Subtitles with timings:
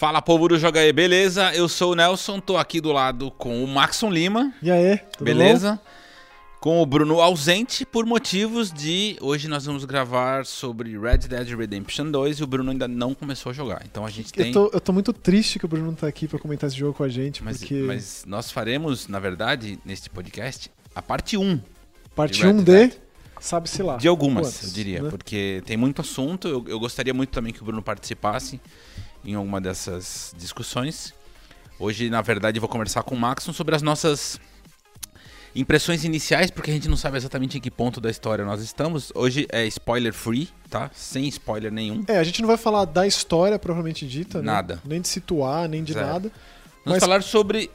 [0.00, 1.54] Fala povo do Joga aí, beleza?
[1.54, 4.50] Eu sou o Nelson, tô aqui do lado com o Maxon Lima.
[4.62, 5.72] E aí, tudo beleza?
[5.72, 6.58] Bom?
[6.58, 12.10] Com o Bruno ausente por motivos de hoje nós vamos gravar sobre Red Dead Redemption
[12.10, 13.82] 2 e o Bruno ainda não começou a jogar.
[13.84, 14.46] Então a gente tem.
[14.46, 16.78] Eu tô, eu tô muito triste que o Bruno não tá aqui para comentar esse
[16.78, 17.84] jogo com a gente, mas, porque.
[17.86, 21.60] Mas nós faremos, na verdade, neste podcast, a parte 1.
[22.16, 22.90] Parte 1 de.
[23.38, 23.98] Sabe-se lá.
[23.98, 25.10] De algumas, eu diria, né?
[25.10, 26.48] porque tem muito assunto.
[26.48, 28.58] Eu, eu gostaria muito também que o Bruno participasse
[29.24, 31.14] em alguma dessas discussões.
[31.78, 34.38] Hoje, na verdade, vou conversar com o Maxon sobre as nossas
[35.54, 39.10] impressões iniciais, porque a gente não sabe exatamente em que ponto da história nós estamos.
[39.14, 40.90] Hoje é spoiler free, tá?
[40.94, 42.04] Sem spoiler nenhum.
[42.06, 44.44] É, a gente não vai falar da história propriamente dita, né?
[44.44, 44.82] Nada.
[44.84, 46.06] Nem de situar, nem de Zero.
[46.06, 46.32] nada.
[46.84, 47.00] Vamos mas...
[47.00, 47.70] falar sobre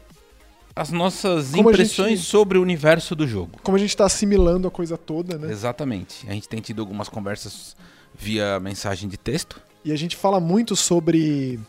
[0.76, 2.30] as nossas como impressões gente...
[2.30, 3.60] sobre o universo do jogo.
[3.64, 5.52] Como a gente está assimilando a coisa toda, né?
[5.52, 6.28] Exatamente.
[6.28, 7.76] A gente tem tido algumas conversas
[8.14, 9.62] via mensagem de texto.
[9.86, 11.60] E a gente fala muito sobre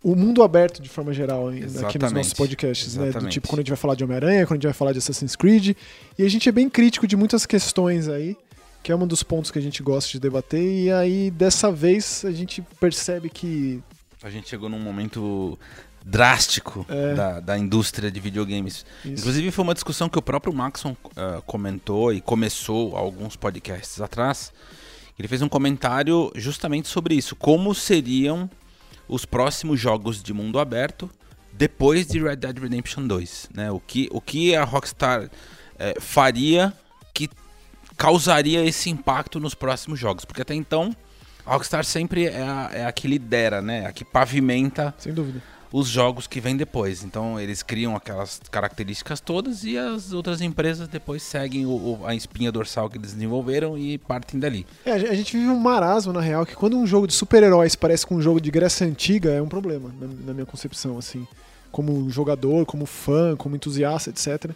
[0.00, 1.84] o mundo aberto de forma geral Exatamente.
[1.84, 3.14] aqui nos nossos podcasts, Exatamente.
[3.16, 3.20] né?
[3.22, 4.98] Do tipo quando a gente vai falar de Homem-Aranha, quando a gente vai falar de
[4.98, 5.76] Assassin's Creed.
[6.16, 8.36] E a gente é bem crítico de muitas questões aí,
[8.80, 10.62] que é um dos pontos que a gente gosta de debater.
[10.62, 13.82] E aí, dessa vez, a gente percebe que.
[14.22, 15.58] A gente chegou num momento
[16.04, 17.14] drástico é.
[17.14, 18.86] da, da indústria de videogames.
[19.04, 19.14] Isso.
[19.14, 24.52] Inclusive, foi uma discussão que o próprio Maxon uh, comentou e começou alguns podcasts atrás
[25.18, 27.34] ele fez um comentário justamente sobre isso.
[27.36, 28.50] Como seriam
[29.08, 31.10] os próximos jogos de mundo aberto
[31.52, 33.50] depois de Red Dead Redemption 2?
[33.54, 33.70] Né?
[33.70, 35.30] O, que, o que a Rockstar
[35.78, 36.72] é, faria
[37.14, 37.30] que
[37.96, 40.24] causaria esse impacto nos próximos jogos?
[40.24, 40.94] Porque até então,
[41.46, 43.86] a Rockstar sempre é a, é a que lidera, né?
[43.86, 44.94] a que pavimenta.
[44.98, 47.02] Sem dúvida os jogos que vêm depois.
[47.02, 52.14] Então eles criam aquelas características todas e as outras empresas depois seguem o, o, a
[52.14, 54.66] espinha dorsal que eles desenvolveram e partem dali.
[54.84, 58.06] É, a gente vive um marasmo na real que quando um jogo de super-heróis parece
[58.06, 61.26] com um jogo de Grécia Antiga é um problema na, na, minha concepção assim,
[61.70, 64.50] como jogador, como fã, como entusiasta, etc.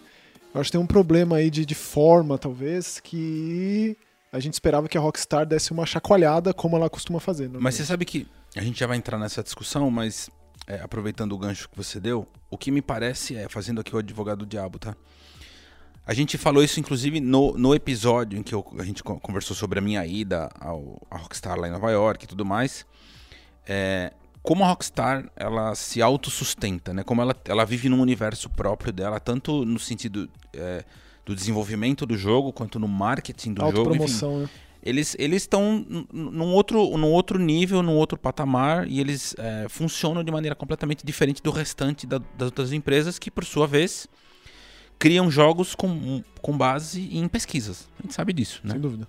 [0.54, 3.96] Eu acho que tem um problema aí de, de forma talvez que
[4.32, 7.48] a gente esperava que a Rockstar desse uma chacoalhada como ela costuma fazer.
[7.48, 10.28] Mas você sabe que a gente já vai entrar nessa discussão, mas
[10.70, 13.98] é, aproveitando o gancho que você deu, o que me parece é, fazendo aqui o
[13.98, 14.96] advogado do diabo, tá?
[16.06, 19.80] A gente falou isso, inclusive, no, no episódio em que eu, a gente conversou sobre
[19.80, 22.86] a minha ida ao, a Rockstar lá em Nova York e tudo mais.
[23.66, 27.02] É, como a Rockstar ela se autossustenta, né?
[27.02, 30.84] Como ela, ela vive num universo próprio dela, tanto no sentido é,
[31.24, 33.94] do desenvolvimento do jogo, quanto no marketing do jogo.
[33.94, 34.48] Enfim, né?
[34.82, 40.24] Eles eles estão num outro, num outro nível, num outro patamar e eles é, funcionam
[40.24, 44.08] de maneira completamente diferente do restante da, das outras empresas que, por sua vez,
[44.98, 47.88] criam jogos com, com base em pesquisas.
[47.98, 48.72] A gente sabe disso, né?
[48.72, 49.06] Sem dúvida.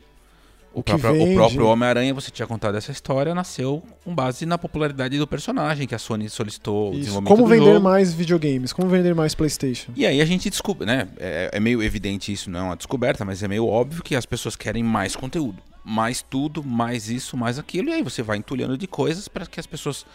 [0.74, 5.18] O, próprio, o próprio Homem-Aranha, você tinha contado essa história, nasceu com base na popularidade
[5.18, 6.94] do personagem, que a Sony solicitou
[7.26, 7.82] Como vender jogo.
[7.82, 9.92] mais videogames, como vender mais Playstation.
[9.96, 11.10] E aí a gente descobre, né?
[11.18, 14.26] É, é, meio evidente isso, não é uma descoberta, mas é meio óbvio que as
[14.26, 15.62] pessoas querem mais conteúdo.
[15.84, 17.90] Mais tudo, mais isso, mais aquilo.
[17.90, 20.06] E aí você vai entulhando de coisas para que as pessoas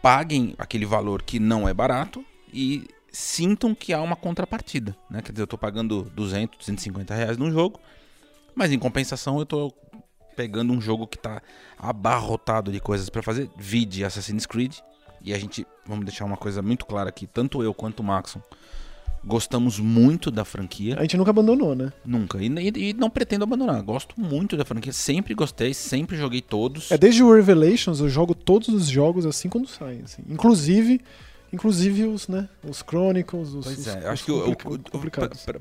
[0.00, 5.20] paguem aquele valor que não é barato e sintam que há uma contrapartida, né?
[5.20, 7.80] Quer dizer, eu estou pagando 200, 250 reais num jogo
[8.54, 9.72] mas em compensação eu tô
[10.36, 11.42] pegando um jogo que tá
[11.78, 14.76] abarrotado de coisas para fazer, vide Assassin's Creed,
[15.22, 18.40] e a gente, vamos deixar uma coisa muito clara aqui, tanto eu quanto o Maxon
[19.24, 20.96] gostamos muito da franquia.
[20.98, 21.92] A gente nunca abandonou, né?
[22.04, 22.38] Nunca.
[22.42, 23.82] E, e, e, não pretendo abandonar.
[23.82, 24.92] Gosto muito da franquia.
[24.92, 26.90] Sempre gostei, sempre joguei todos.
[26.90, 30.02] É desde o Revelations, eu jogo todos os jogos assim quando saem.
[30.04, 30.22] Assim.
[30.28, 31.00] Inclusive
[31.52, 34.54] Inclusive os, né, os Chronicles, os, pois os, é, acho que o,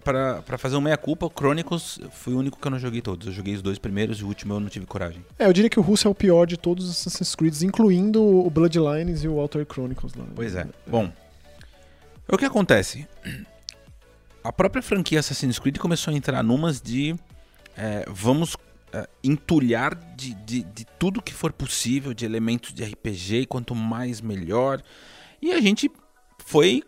[0.03, 3.25] para fazer uma meia-culpa, o Chronicles foi o único que eu não joguei todos.
[3.25, 5.25] Eu joguei os dois primeiros e o último eu não tive coragem.
[5.37, 8.21] É, eu diria que o Russo é o pior de todos os Assassin's Creed, incluindo
[8.21, 10.25] o Bloodlines e o Outer Chronicles lá.
[10.35, 10.61] Pois é.
[10.61, 10.67] é.
[10.85, 11.11] Bom,
[12.27, 13.07] o que acontece?
[14.43, 17.15] A própria franquia Assassin's Creed começou a entrar numas de
[17.75, 18.55] é, vamos
[18.93, 24.21] é, entulhar de, de, de tudo que for possível, de elementos de RPG, quanto mais
[24.21, 24.81] melhor.
[25.41, 25.89] E a gente
[26.45, 26.83] foi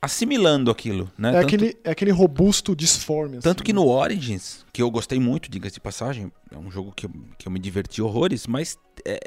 [0.00, 1.30] assimilando aquilo, né?
[1.30, 3.38] É, tanto, aquele, é aquele robusto disforme.
[3.38, 6.92] Assim, tanto que no Origins, que eu gostei muito, diga-se de passagem, é um jogo
[6.92, 9.18] que eu, que eu me diverti horrores, mas é,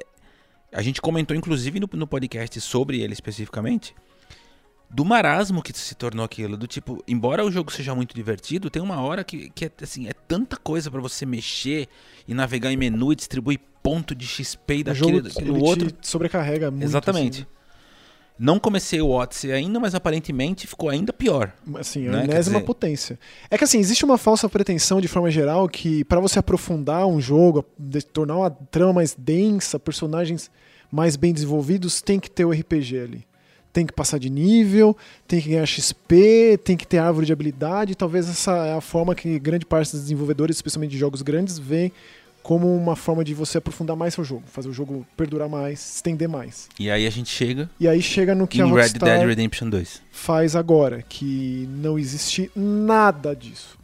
[0.71, 3.93] a gente comentou inclusive no, no podcast sobre ele especificamente,
[4.89, 8.81] do marasmo que se tornou aquilo, do tipo, embora o jogo seja muito divertido, tem
[8.81, 11.87] uma hora que, que é, assim, é tanta coisa para você mexer
[12.27, 15.91] e navegar em menu e distribuir ponto de XP e daquele, daquele outro.
[16.01, 16.83] sobrecarrega muito.
[16.83, 17.41] Exatamente.
[17.41, 17.60] Assim.
[18.37, 21.53] Não comecei o Odyssey ainda, mas aparentemente ficou ainda pior.
[21.75, 22.23] Assim, a né?
[22.23, 22.65] enésima dizer...
[22.65, 23.19] potência.
[23.49, 27.21] É que assim, existe uma falsa pretensão de forma geral que para você aprofundar um
[27.21, 27.63] jogo,
[28.11, 30.49] tornar uma trama mais densa, personagens
[30.91, 33.27] mais bem desenvolvidos, tem que ter o RPG ali.
[33.71, 37.95] Tem que passar de nível, tem que ganhar XP, tem que ter árvore de habilidade.
[37.95, 41.91] Talvez essa é a forma que grande parte dos desenvolvedores, especialmente de jogos grandes, vê
[42.43, 46.27] como uma forma de você aprofundar mais seu jogo, fazer o jogo perdurar mais, estender
[46.27, 46.67] mais.
[46.79, 50.01] E aí a gente chega E aí chega no que a Red Dead Redemption 2.
[50.11, 53.77] faz agora, que não existe nada disso.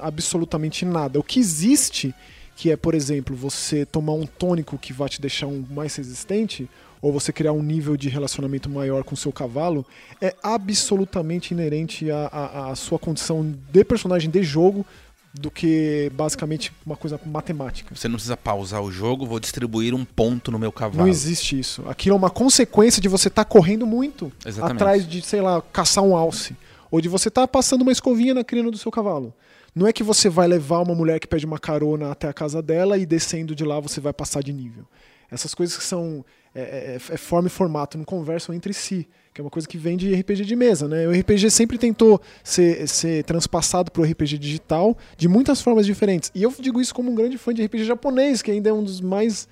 [0.00, 1.18] Absolutamente nada.
[1.18, 2.14] O que existe,
[2.56, 6.68] que é, por exemplo, você tomar um tônico que vai te deixar um mais resistente,
[7.00, 9.84] ou você criar um nível de relacionamento maior com o seu cavalo,
[10.20, 14.86] é absolutamente inerente à, à- à sua condição de personagem de jogo
[15.34, 17.92] do que basicamente uma coisa matemática.
[17.94, 21.02] Você não precisa pausar o jogo, vou distribuir um ponto no meu cavalo.
[21.02, 21.82] Não existe isso.
[21.88, 24.76] Aquilo é uma consequência de você estar correndo muito Exatamente.
[24.76, 26.56] atrás de, sei lá, caçar um alce.
[26.88, 29.34] Ou de você estar passando uma escovinha na crina do seu cavalo.
[29.74, 32.62] Não é que você vai levar uma mulher que pede uma carona até a casa
[32.62, 34.84] dela e descendo de lá você vai passar de nível.
[35.30, 36.24] Essas coisas que são.
[36.54, 39.08] É, é- é forma e formato, não conversam entre si.
[39.32, 41.08] Que é uma coisa que vem de RPG de mesa, né?
[41.08, 46.30] O RPG sempre tentou ser, ser transpassado para o RPG digital de muitas formas diferentes.
[46.32, 48.84] E eu digo isso como um grande fã de RPG japonês, que ainda é um
[48.84, 49.48] dos mais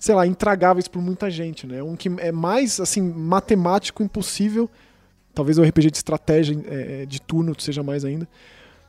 [0.00, 1.82] sei lá, intragáveis por muita gente, né?
[1.82, 4.68] Um que é mais, assim, matemático impossível.
[5.34, 8.26] Talvez o RPG de estratégia é, é, de turno seja mais ainda.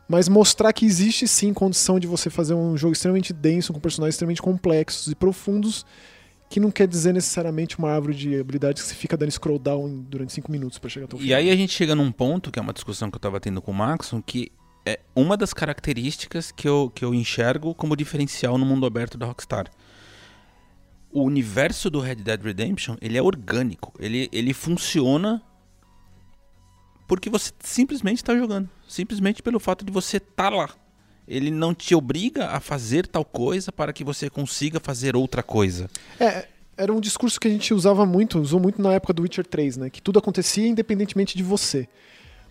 [0.08, 4.16] Mas mostrar que existe sim condição de você fazer um jogo extremamente denso, com personagens
[4.16, 5.86] extremamente complexos e profundos,
[6.52, 10.02] que não quer dizer necessariamente uma árvore de habilidades que você fica dando scroll down
[10.04, 11.38] durante cinco minutos para chegar até o E final.
[11.40, 13.72] aí a gente chega num ponto, que é uma discussão que eu tava tendo com
[13.72, 14.52] o Maxon, que
[14.86, 19.26] é uma das características que eu, que eu enxergo como diferencial no mundo aberto da
[19.26, 19.72] Rockstar.
[21.10, 23.94] O universo do Red Dead Redemption, ele é orgânico.
[23.98, 25.42] Ele, ele funciona
[27.08, 28.70] porque você simplesmente está jogando.
[28.88, 30.70] Simplesmente pelo fato de você estar lá.
[31.28, 35.90] Ele não te obriga a fazer tal coisa para que você consiga fazer outra coisa.
[36.20, 36.48] É,
[36.78, 39.78] era um discurso que a gente usava muito, usou muito na época do Witcher 3,
[39.78, 39.90] né?
[39.90, 41.88] Que tudo acontecia independentemente de você.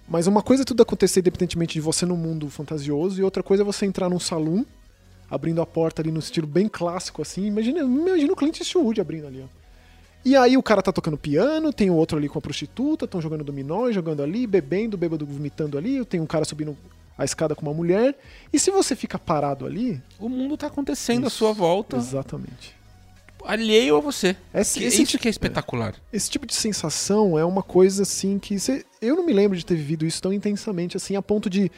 [0.09, 3.63] Mas uma coisa é tudo acontecer independentemente de você no mundo fantasioso, e outra coisa
[3.63, 4.67] é você entrar num salão,
[5.31, 7.47] abrindo a porta ali no estilo bem clássico, assim.
[7.47, 9.61] Imagina, imagina o Clint Eastwood abrindo ali, ó.
[10.25, 13.23] E aí o cara tá tocando piano, tem o outro ali com a prostituta, estão
[13.23, 16.77] jogando dominó, jogando ali, bebendo, bêbado vomitando ali, tem um cara subindo
[17.21, 18.17] a escada com uma mulher.
[18.53, 20.01] E se você fica parado ali.
[20.19, 22.75] O mundo está acontecendo à Isso, sua volta, Exatamente.
[23.45, 24.35] alheio a você.
[24.55, 25.95] Esse, esse isso que é espetacular.
[26.13, 29.65] Esse tipo de sensação é uma coisa assim que cê- eu não me lembro de
[29.65, 31.71] ter vivido isso tão intensamente assim, a ponto de.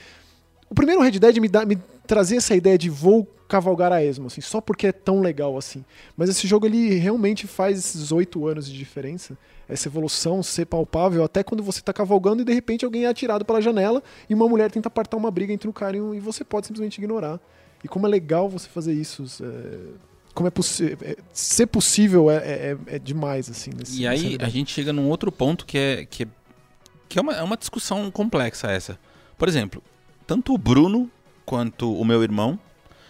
[0.72, 1.76] O primeiro Red Dead me, dá, me
[2.06, 5.84] trazia essa ideia de vou cavalgar a esmo, assim, só porque é tão legal assim.
[6.16, 9.36] Mas esse jogo ele realmente faz esses oito anos de diferença,
[9.69, 13.44] essa evolução ser palpável até quando você tá cavalgando e de repente alguém é atirado
[13.44, 16.20] pela janela e uma mulher tenta apartar uma briga entre o cara e, um, e
[16.20, 17.38] você pode simplesmente ignorar.
[17.84, 19.24] E como é legal você fazer isso.
[19.44, 19.78] é,
[20.32, 20.96] como é possível.
[21.34, 23.70] ser possível é, é- é demais, assim.
[23.76, 26.26] nesse- E aí a gente chega num outro ponto que é que é,
[27.10, 28.98] que é, uma, é uma discussão complexa essa.
[29.36, 29.82] Por exemplo,
[30.26, 31.10] tanto o Bruno
[31.44, 32.58] quanto o meu irmão,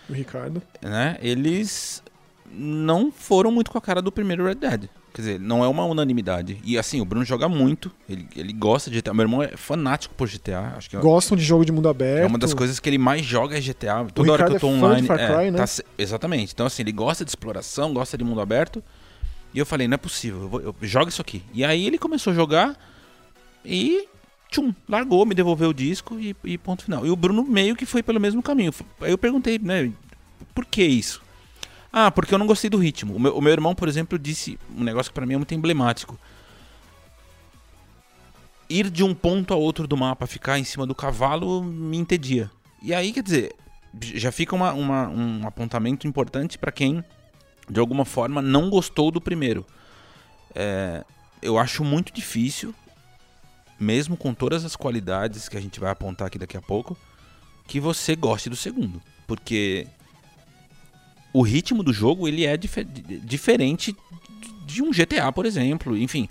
[0.08, 0.62] O Ricardo.
[0.80, 2.02] né, eles
[2.50, 4.88] não foram muito com a cara do primeiro Red Dead.
[5.14, 6.58] Quer dizer, não é uma unanimidade.
[6.64, 9.12] E assim, o Bruno joga muito, ele, ele gosta de GTA.
[9.12, 12.22] Meu irmão é fanático por GTA, acho que é, Gostam de jogo de mundo aberto.
[12.22, 14.06] é uma das coisas que ele mais joga é GTA.
[14.14, 15.06] Toda hora que Ricardo eu tô é online.
[15.06, 15.58] Far é, Cry, né?
[15.58, 15.64] tá
[15.98, 16.54] exatamente.
[16.54, 18.82] Então, assim, ele gosta de exploração, gosta de mundo aberto.
[19.52, 21.42] E eu falei, não é possível, eu vou, eu, joga isso aqui.
[21.52, 22.74] E aí ele começou a jogar
[23.64, 24.08] e.
[24.52, 27.06] Tchum, largou, me devolveu o disco e, e ponto final.
[27.06, 28.72] E o Bruno meio que foi pelo mesmo caminho.
[29.00, 29.90] Aí eu perguntei, né,
[30.54, 31.22] por que isso?
[31.90, 33.16] Ah, porque eu não gostei do ritmo.
[33.16, 35.54] O meu, o meu irmão, por exemplo, disse um negócio que pra mim é muito
[35.54, 36.18] emblemático.
[38.68, 42.50] Ir de um ponto a outro do mapa, ficar em cima do cavalo, me entedia.
[42.82, 43.54] E aí, quer dizer,
[44.00, 47.04] já fica uma- uma- um apontamento importante pra quem,
[47.68, 49.66] de alguma forma, não gostou do primeiro.
[50.54, 51.04] É,
[51.42, 52.74] eu acho muito difícil,
[53.82, 56.96] mesmo com todas as qualidades que a gente vai apontar aqui daqui a pouco,
[57.66, 59.00] que você goste do segundo.
[59.26, 59.86] Porque
[61.32, 63.94] o ritmo do jogo ele é dife- di- diferente
[64.66, 65.96] de um GTA, por exemplo.
[65.96, 66.28] Enfim,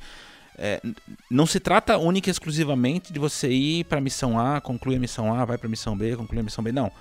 [0.57, 0.81] é,
[1.29, 5.33] não se trata única e exclusivamente de você ir pra missão A, concluir a missão
[5.33, 6.71] A, vai pra missão B, concluir a missão B.
[6.71, 6.91] Não.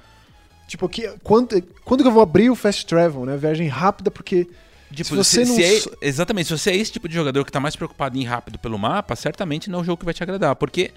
[0.67, 3.37] Tipo, que, quando, quando que eu vou abrir o Fast Travel, né?
[3.37, 4.49] Viagem rápida, porque.
[4.93, 7.45] Tipo, Se você se- não se é- exatamente, se você é esse tipo de jogador
[7.45, 10.05] que tá mais preocupado em ir rápido pelo mapa, certamente não é o jogo que
[10.05, 10.57] vai te agradar.
[10.57, 10.91] Porque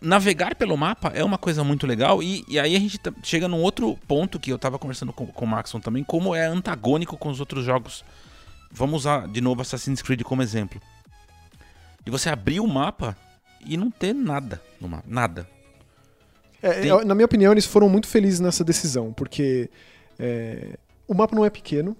[0.00, 2.22] navegar pelo mapa é uma coisa muito legal.
[2.22, 5.44] E, e aí a gente chega num outro ponto que eu tava conversando com, com
[5.44, 8.04] o Maxon também, como é antagônico com os outros jogos.
[8.70, 10.80] Vamos usar de novo Assassin's Creed como exemplo.
[12.04, 13.16] De você abrir o mapa
[13.66, 15.04] e não ter nada no mapa.
[15.08, 15.48] Nada.
[16.62, 19.68] É, Tem- na minha opinião, eles foram muito felizes nessa decisão, porque
[20.18, 21.96] é, o mapa não é pequeno,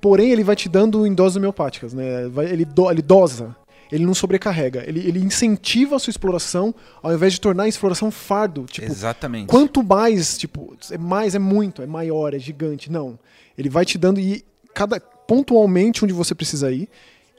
[0.00, 2.04] Porém, ele vai te dando em doses homeopáticas, né?
[2.50, 3.54] Ele, do- ele dosa.
[3.90, 4.84] Ele não sobrecarrega.
[4.86, 8.66] Ele, ele incentiva a sua exploração ao invés de tornar a exploração fardo.
[8.70, 9.46] Tipo, Exatamente.
[9.48, 12.92] Quanto mais, tipo, é mais é muito, é maior, é gigante.
[12.92, 13.18] Não.
[13.56, 16.88] Ele vai te dando e cada pontualmente onde você precisa ir.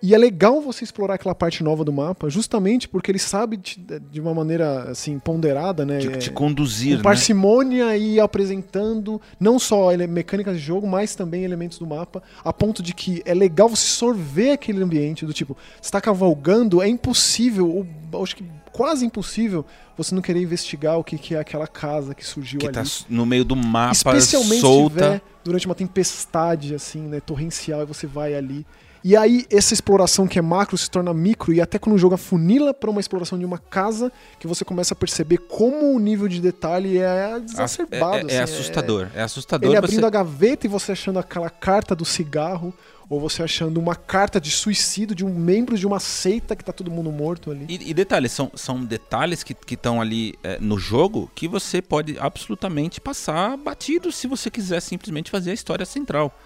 [0.01, 3.79] E é legal você explorar aquela parte nova do mapa, justamente porque ele sabe te-
[4.11, 5.99] de uma maneira assim ponderada, né?
[5.99, 7.03] Te, é, te conduzir, com né?
[7.03, 12.53] parcimônia e apresentando não só ele- mecânicas de jogo, mas também elementos do mapa, a
[12.53, 16.87] ponto de que é legal você sorver aquele ambiente do tipo, você tá cavalgando, é
[16.87, 19.65] impossível, ou acho que quase impossível,
[19.97, 22.73] você não querer investigar o que, que é aquela casa que surgiu Que ali.
[22.75, 24.95] tá no meio do mapa, Especialmente se solta.
[24.95, 28.65] tiver durante uma tempestade, assim, né, torrencial, e você vai ali.
[29.03, 32.15] E aí, essa exploração que é macro se torna micro, e até quando o jogo
[32.15, 36.27] afunila para uma exploração de uma casa, que você começa a perceber como o nível
[36.27, 38.29] de detalhe é exacerbado.
[38.29, 39.07] É, é assim, assustador.
[39.15, 39.85] É, assustador Ele você...
[39.85, 42.73] abrindo a gaveta e você achando aquela carta do cigarro,
[43.09, 46.71] ou você achando uma carta de suicídio de um membro de uma seita que tá
[46.71, 47.65] todo mundo morto ali.
[47.67, 52.19] E, e detalhes, são, são detalhes que estão ali é, no jogo que você pode
[52.19, 56.37] absolutamente passar batido se você quiser simplesmente fazer a história central.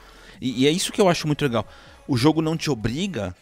[0.41, 1.67] E, e é isso que eu acho muito legal.
[2.07, 3.35] O jogo não te obriga,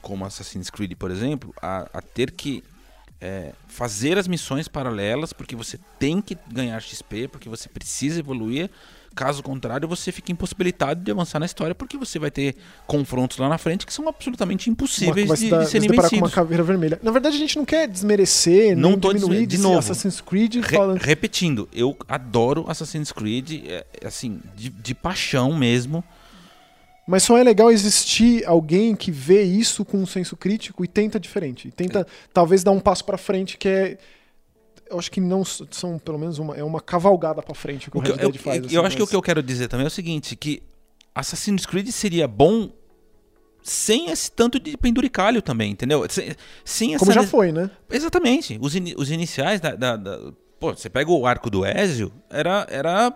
[0.00, 2.62] como Assassin's Creed, por exemplo, a, a ter que
[3.20, 8.70] é, fazer as missões paralelas, porque você tem que ganhar XP, porque você precisa evoluir.
[9.14, 12.56] Caso contrário, você fica impossibilitado de avançar na história, porque você vai ter
[12.86, 16.10] confrontos lá na frente que são absolutamente impossíveis vai de, dar- de serem se deparar
[16.10, 16.34] com uma vencidos.
[16.34, 16.98] caveira vermelha.
[17.02, 19.78] Na verdade, a gente não quer desmerecer, Não tô diminuir de novo.
[19.78, 20.98] Assassin's Creed Re- falando.
[20.98, 26.02] repetindo, eu adoro Assassin's Creed, é, é assim, de, de paixão mesmo.
[27.06, 31.20] Mas só é legal existir alguém que vê isso com um senso crítico e tenta
[31.20, 31.68] diferente.
[31.68, 33.98] E tenta, talvez, dar um passo pra frente que é.
[34.90, 38.00] Eu acho que não são, pelo menos, uma, é uma cavalgada pra frente que o,
[38.00, 38.56] O que eu, Red eu, Dead faz.
[38.58, 40.62] eu assim, acho que o mas- que eu quero dizer também é o seguinte, que
[41.14, 42.70] Assassin's Creed seria bom
[43.62, 46.04] sem esse tanto de penduricalho também, entendeu?
[46.08, 47.70] Sem, sem essa Como já foi, né?
[47.90, 48.58] Exatamente.
[48.60, 52.66] Os, ini- os iniciais da, da- da- Pô, você pega o arco do Ezio, era,
[52.70, 53.12] era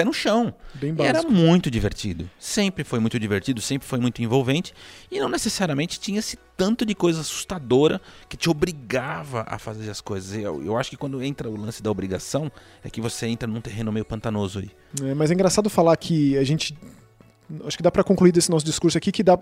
[0.00, 0.54] pé no chão.
[0.74, 2.28] Bem E era muito divertido.
[2.38, 4.72] Sempre foi muito divertido, sempre foi muito envolvente.
[5.10, 10.00] E não necessariamente tinha esse tanto de coisa assustadora que te obrigava a fazer as
[10.00, 10.34] coisas.
[10.34, 12.50] Eu, eu acho que quando entra o lance da obrigação,
[12.82, 14.70] é que você entra num terreno meio pantanoso aí.
[15.02, 16.76] É, mas é engraçado falar que a gente.
[17.64, 19.36] Acho que dá pra concluir desse nosso discurso aqui que dá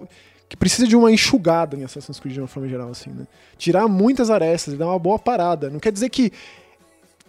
[0.49, 3.27] que precisa de uma enxugada em Assassin's Creed de uma forma geral, assim, né?
[3.59, 5.69] Tirar muitas arestas e dar uma boa parada.
[5.69, 6.33] Não quer dizer que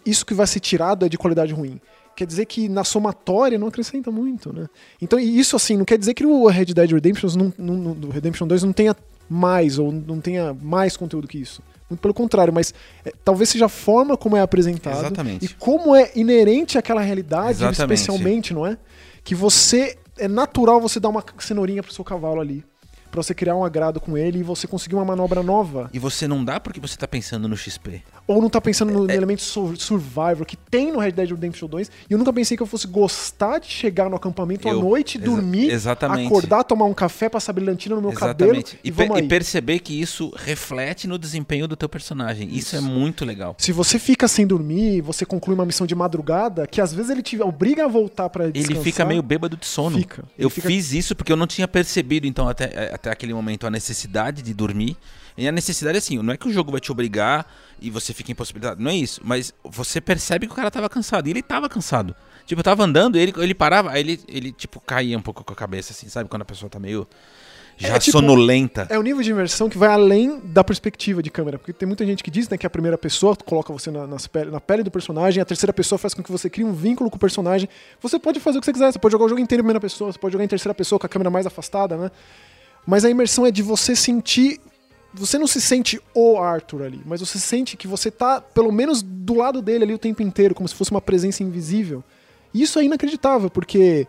[0.06, 1.78] isso que vai ser tirado é de qualidade ruim.
[2.20, 4.66] Quer dizer que na somatória não acrescenta muito, né?
[5.00, 8.10] Então, isso assim, não quer dizer que o Red Dead Redemption, não, não, não- do
[8.10, 8.94] Redemption 2 não tenha
[9.26, 11.62] mais, ou não tenha mais conteúdo que isso.
[11.88, 12.74] Muito pelo contrário, mas
[13.06, 15.46] é, talvez seja a forma como é apresentado Exatamente.
[15.46, 17.80] e como é inerente àquela realidade, Exatamente.
[18.00, 18.76] especialmente, não é?
[19.24, 22.62] Que você é natural você dar uma cenourinha pro seu cavalo ali,
[23.10, 25.90] Pra você criar um agrado com ele e você conseguir uma manobra nova.
[25.92, 28.02] E você não dá porque você tá pensando no XP.
[28.26, 31.66] Ou não tá pensando É, no elemento sur- survival que tem no Red Dead Redemption
[31.68, 31.90] 2.
[32.08, 35.18] E eu nunca pensei que eu fosse gostar de chegar no acampamento à Eu- noite,
[35.18, 36.26] exa- dormir, exatamente.
[36.26, 38.78] acordar, tomar um café, passar brilhantina no meu cabelo Exatamente.
[38.84, 42.48] e, E, pe- vamos e perceber que isso reflete no desempenho do teu personagem.
[42.52, 43.56] Isso, é muito legal.
[43.58, 47.22] Se você fica sem dormir, você conclui uma missão de madrugada, que às vezes ele
[47.22, 49.98] te obriga a voltar pra Ele fica meio bêbado de sono.
[49.98, 50.24] Fica.
[50.38, 53.70] Eu fica- fiz isso porque eu não tinha percebido, então, até, até aquele momento, a
[53.70, 54.96] necessidade de dormir.
[55.36, 57.46] E a necessidade, assim, não é que o jogo vai te obrigar
[57.80, 58.82] e você fica impossibilitado.
[58.82, 59.20] Não é isso.
[59.24, 61.28] Mas você percebe que o cara tava cansado.
[61.28, 62.14] E ele tava cansado.
[62.46, 65.52] Tipo, eu tava andando, ele, ele parava, aí ele, ele, tipo, caía um pouco com
[65.52, 66.28] a cabeça, assim, sabe?
[66.28, 67.06] Quando a pessoa tá meio
[67.80, 68.86] já É, tipo, sonolenta.
[68.90, 71.58] É um nível de imersão que vai além da perspectiva de câmera.
[71.58, 74.50] Porque tem muita gente que diz né, que a primeira pessoa coloca você na, pele,
[74.50, 77.16] na pele do personagem, a terceira pessoa faz com que você crie um vínculo com
[77.16, 77.68] o personagem.
[78.02, 79.80] Você pode fazer o que você quiser, você pode jogar o jogo inteiro em primeira
[79.80, 82.10] pessoa, você pode jogar em terceira pessoa com a câmera mais afastada, né?
[82.90, 84.60] Mas a imersão é de você sentir.
[85.14, 89.00] Você não se sente o Arthur ali, mas você sente que você tá, pelo menos,
[89.00, 92.02] do lado dele ali o tempo inteiro, como se fosse uma presença invisível.
[92.52, 94.08] E isso é inacreditável, porque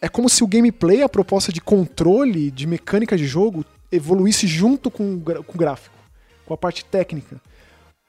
[0.00, 4.90] é como se o gameplay, a proposta de controle, de mecânica de jogo, evoluísse junto
[4.90, 5.96] com com o gráfico,
[6.44, 7.40] com a parte técnica.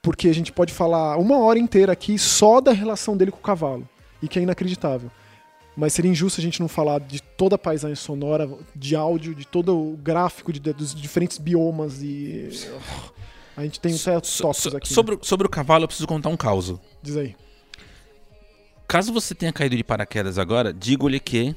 [0.02, 3.42] Porque a gente pode falar uma hora inteira aqui só da relação dele com o
[3.42, 3.88] cavalo,
[4.20, 5.08] e que é inacreditável.
[5.76, 9.44] Mas seria injusto a gente não falar de toda a paisagem sonora, de áudio, de
[9.44, 12.48] todo o gráfico, de- dos diferentes biomas e.
[13.56, 14.88] A gente tem até So- so- aqui.
[14.92, 16.74] sobre, o- sobre o cavalo, eu preciso contar um caos.
[17.02, 17.34] Diz aí.
[18.86, 21.54] Caso você tenha caído de paraquedas agora, digo-lhe que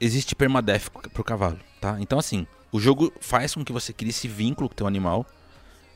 [0.00, 1.96] existe permadeath pro cavalo, tá?
[2.00, 5.26] Então assim, o jogo faz com que você crie esse vínculo com o teu animal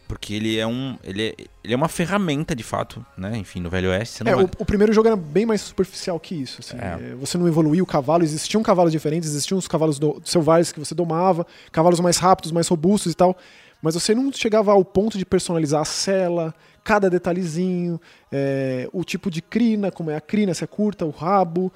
[0.07, 0.99] Porque ele é um.
[1.03, 1.35] Ele é,
[1.65, 3.37] ele é uma ferramenta, de fato, né?
[3.39, 4.23] Enfim, no Velho Oeste.
[4.23, 6.61] É, vai- o, o primeiro jogo era bem mais superficial que isso.
[6.61, 6.77] assim.
[6.77, 7.13] É.
[7.13, 10.79] É, Você não evoluía o cavalo, existiam cavalos diferentes, existiam os cavalos do, selvagens que
[10.79, 13.37] você domava, cavalos mais rápidos, mais robustos e tal.
[13.81, 19.31] Mas você não chegava ao ponto de personalizar a cela, cada detalhezinho, é, o tipo
[19.31, 21.73] de crina, como é a crina, se é curta, o rabo,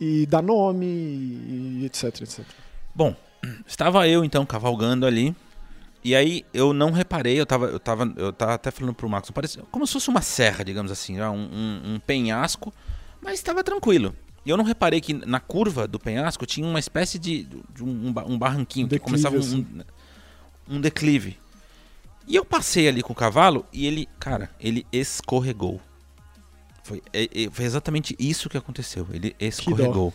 [0.00, 2.44] e dar nome, e etc, etc.
[2.94, 3.14] Bom,
[3.66, 5.34] estava eu então cavalgando ali.
[6.02, 9.30] E aí eu não reparei, eu tava, eu tava, eu tava até falando pro Marcos,
[9.30, 11.28] parecia como se fosse uma serra, digamos assim, né?
[11.28, 12.72] um, um- um penhasco,
[13.20, 14.14] mas estava tranquilo.
[14.46, 18.06] E eu não reparei que na curva do penhasco tinha uma espécie de, de um,
[18.08, 19.66] um ba- um barranquinho, Um que começava um, assim.
[20.68, 21.38] um, um declive.
[22.26, 25.78] E eu passei ali com o cavalo e ele, cara, ele escorregou.
[26.82, 29.06] Foi, é- é- foi exatamente isso que aconteceu.
[29.12, 30.14] Ele escorregou.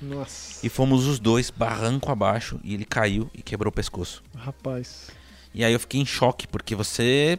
[0.00, 4.22] Nossa, E fomos os dois barranco abaixo e ele caiu e quebrou o pescoço.
[4.34, 5.10] rapaz.
[5.58, 7.36] E aí eu fiquei em choque, porque você.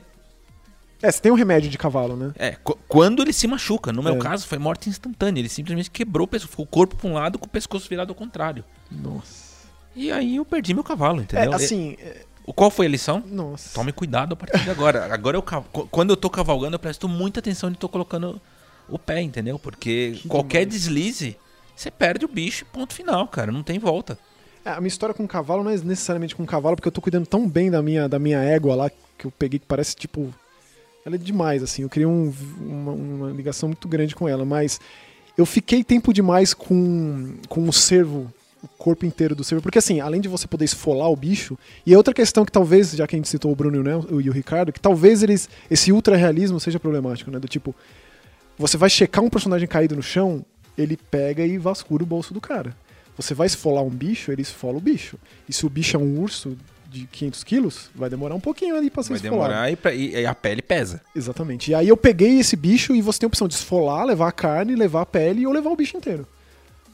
[1.02, 2.34] É, você tem um remédio de cavalo, né?
[2.38, 4.18] É, qu- quando ele se machuca, no meu É.
[4.20, 5.40] caso foi morte instantânea.
[5.40, 8.10] Ele simplesmente quebrou o pescoço, ficou o corpo pra um lado com o pescoço virado
[8.10, 8.66] ao contrário.
[8.92, 9.50] Nossa.
[9.96, 11.54] E aí eu perdi meu cavalo, É, entendeu?
[11.54, 13.24] assim, é, qual foi a lição?
[13.26, 13.74] nossa.
[13.74, 15.06] Tome cuidado a partir de agora.
[15.14, 15.42] Agora eu
[15.90, 18.42] quando eu tô cavalgando, eu presto muita atenção de tô colocando
[18.90, 19.58] o pé, entendeu?
[19.58, 20.74] Porque Que qualquer demais.
[20.82, 21.38] deslize,
[21.74, 23.50] você perde o bicho, ponto final, cara.
[23.54, 24.20] Não tem volta.
[24.70, 27.26] É, a minha história com cavalo não é necessariamente com cavalo, porque eu tô cuidando
[27.26, 30.34] tão bem da minha, da minha égua lá, que eu peguei que parece tipo.
[31.06, 31.82] Ela é demais, assim.
[31.82, 34.80] Eu criei um- uma, uma ligação muito grande com ela, mas
[35.38, 40.02] eu fiquei tempo demais com, com o cervo, o corpo inteiro do cervo, porque assim,
[40.02, 43.16] além de você poder esfolar o bicho, e é outra questão que talvez, já que
[43.16, 46.18] a gente citou o Bruno e o, e o Ricardo, que talvez eles esse ultra
[46.18, 47.40] realismo seja problemático, né?
[47.40, 47.74] Do tipo,
[48.58, 50.46] você vai checar um personagem caído no chão,
[50.78, 52.76] ele pega e vasculha o bolso do cara.
[53.20, 55.18] Você vai esfolar um bicho, ele esfola o bicho.
[55.48, 56.58] E se o bicho é um urso
[56.90, 59.50] de 500 quilos, vai demorar um pouquinho ali pra ser Vai esfolado.
[59.50, 61.02] demorar e, pra- e a pele pesa.
[61.16, 61.70] Exatamente.
[61.72, 64.32] E aí eu peguei esse bicho e você tem a opção de esfolar, levar a
[64.32, 66.26] carne, levar a pele ou levar o bicho inteiro.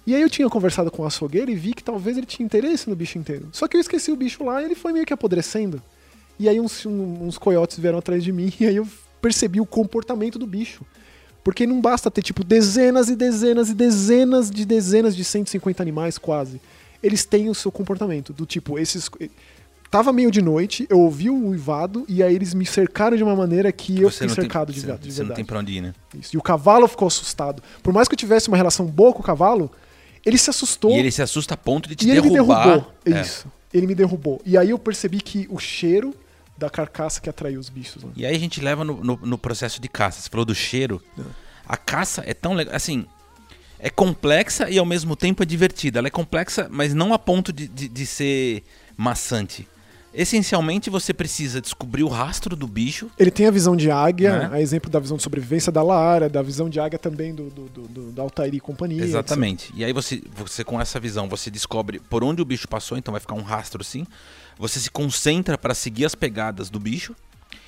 [0.07, 2.89] E aí eu tinha conversado com o açougueiro e vi que talvez ele tinha interesse
[2.89, 3.47] no bicho inteiro.
[3.51, 5.81] Só que eu esqueci o bicho lá e ele foi meio que apodrecendo.
[6.39, 8.87] E aí uns, um- uns coiotes vieram atrás de mim e aí eu
[9.21, 10.83] percebi o comportamento do bicho.
[11.45, 16.17] Porque não basta ter, tipo, dezenas e dezenas e dezenas de dezenas de 150 animais,
[16.17, 16.59] quase.
[17.03, 18.33] Eles têm o seu comportamento.
[18.33, 19.09] Do tipo, esses.
[19.91, 23.35] Tava meio de noite, eu ouvi o uivado e aí eles me cercaram de uma
[23.35, 25.35] maneira que eu fiquei não tem- cercado de, gato, de Você não verdade.
[25.35, 25.93] tem pra onde ir, né?
[26.19, 26.35] Isso.
[26.35, 27.61] E o cavalo ficou assustado.
[27.83, 29.71] Por mais que eu tivesse uma relação boa com o cavalo,
[30.25, 32.65] ele se assustou E ele se assusta a ponto de te e ele me derrubar.
[32.65, 32.91] derrubou.
[33.05, 33.21] É.
[33.21, 33.45] Isso.
[33.71, 34.41] Ele me derrubou.
[34.43, 36.13] E aí eu percebi que o cheiro
[36.57, 38.03] da carcaça que atraiu os bichos.
[38.03, 38.11] Né?
[38.15, 40.21] E aí a gente leva no, no- no processo de caça.
[40.21, 41.01] Você falou do cheiro.
[41.19, 41.21] É.
[41.67, 42.75] A caça é tão legal.
[42.75, 43.05] Assim,
[43.79, 45.99] é complexa e ao mesmo tempo é divertida.
[45.99, 48.63] Ela é complexa, mas não a ponto de, de, de ser
[48.95, 49.67] maçante.
[50.17, 53.11] Essencialmente, você precisa descobrir o rastro do bicho.
[53.19, 54.49] Ele tem a visão de águia, Né?
[54.53, 57.65] a exemplo da visão de sobrevivência da Lara, da visão de águia também do, do,
[57.65, 59.03] do, do- da Altairi e companhia.
[59.03, 59.73] Exatamente.
[59.75, 63.11] E aí você, você, com essa visão, você descobre por onde o bicho passou, então
[63.11, 64.07] vai ficar um rastro assim.
[64.57, 67.15] Você se concentra para seguir as pegadas do bicho.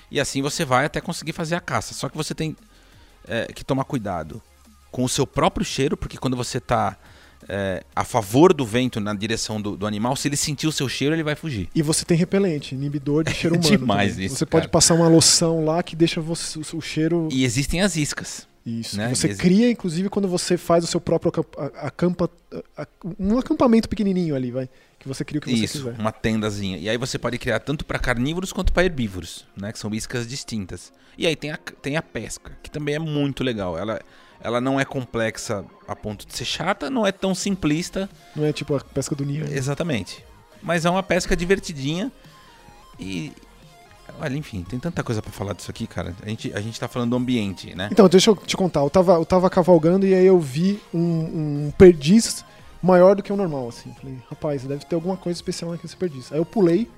[0.10, 1.94] E assim você vai até conseguir fazer a caça.
[1.94, 2.56] Só que você tem
[3.28, 4.42] é, que tomar cuidado
[4.92, 6.98] com o seu próprio cheiro, porque quando você tá
[7.48, 10.88] é, a favor do vento na direção do, do animal, se ele sentir o seu
[10.88, 11.70] cheiro, ele vai fugir.
[11.76, 13.78] E você tem repelente, inibidor de cheiro humano.
[13.78, 14.26] Demais também.
[14.26, 14.72] isso, Você pode cara.
[14.72, 17.28] passar uma loção lá que deixa você, o cheiro.
[17.32, 18.48] E existem as iscas.
[18.70, 18.98] Isso.
[18.98, 19.08] né?
[19.16, 21.32] Você Exi- cria, inclusive, quando você faz o seu próprio
[21.82, 22.30] acampa,
[23.20, 24.70] um acampamento pequenininho ali, vai.
[25.00, 25.96] Que você cria o que você Isso, quiser.
[26.00, 26.78] uma tendazinha.
[26.78, 29.72] E aí você pode criar tanto para carnívoros quanto para herbívoros, né?
[29.72, 30.92] Que são iscas distintas.
[31.18, 33.78] E aí tem a, tem a pesca, que também é muito legal.
[33.78, 34.02] Ela,
[34.42, 38.52] ela não é complexa a ponto de ser chata, não é tão simplista, Não é
[38.52, 39.48] tipo a pesca do Nier.
[39.52, 40.24] exatamente.
[40.62, 42.12] Mas é uma pesca divertidinha
[43.00, 43.32] e...
[44.20, 46.16] Olha, enfim, tem tanta coisa para falar disso aqui, cara.
[46.24, 47.90] A gente, a gente tá falando do ambiente, né?
[47.92, 48.82] Então, deixa eu te contar.
[48.82, 52.44] Eu tava, eu tava cavalgando e aí eu vi um, um perdiz
[52.82, 53.94] maior do que o normal, assim.
[54.00, 56.32] Falei, rapaz, deve ter alguma coisa especial naquele perdiz.
[56.32, 56.90] Aí eu pulei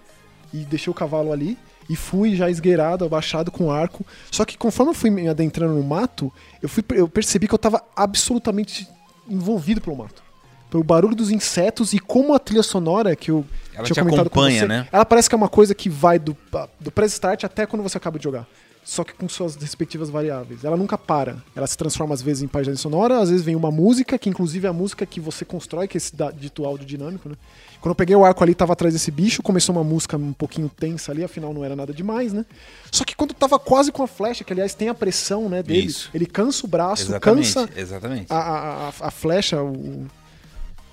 [0.53, 1.57] e deixei o cavalo ali
[1.89, 4.05] e fui já esgueirado, abaixado com arco.
[4.31, 7.59] Só que conforme eu fui me adentrando no mato, eu, fui, eu percebi que eu
[7.59, 8.87] tava absolutamente
[9.27, 10.28] envolvido pelo mato.
[10.69, 14.29] Pelo barulho dos insetos e como a trilha sonora que eu Ela tinha te comentado
[14.29, 14.87] com acompanha, você, né?
[14.91, 16.35] ela parece que é uma coisa que vai do,
[16.79, 18.47] do pré-start até quando você acaba de jogar.
[18.83, 20.63] Só que com suas respectivas variáveis.
[20.63, 21.37] Ela nunca para.
[21.55, 24.65] Ela se transforma às vezes em paisagem sonora, às vezes vem uma música, que inclusive
[24.65, 27.35] é a música que você constrói, que é esse dito áudio dinâmico, né?
[27.81, 30.69] Quando eu peguei o arco ali, tava atrás desse bicho, começou uma música um pouquinho
[30.69, 32.45] tensa ali, afinal não era nada demais, né?
[32.91, 35.85] Só que quando tava quase com a flecha, que aliás tem a pressão, né, dele,
[35.85, 36.09] Isso.
[36.13, 38.33] ele cansa o braço, Exatamente, cansa exatamente.
[38.33, 40.07] a, a, a- a flecha, o,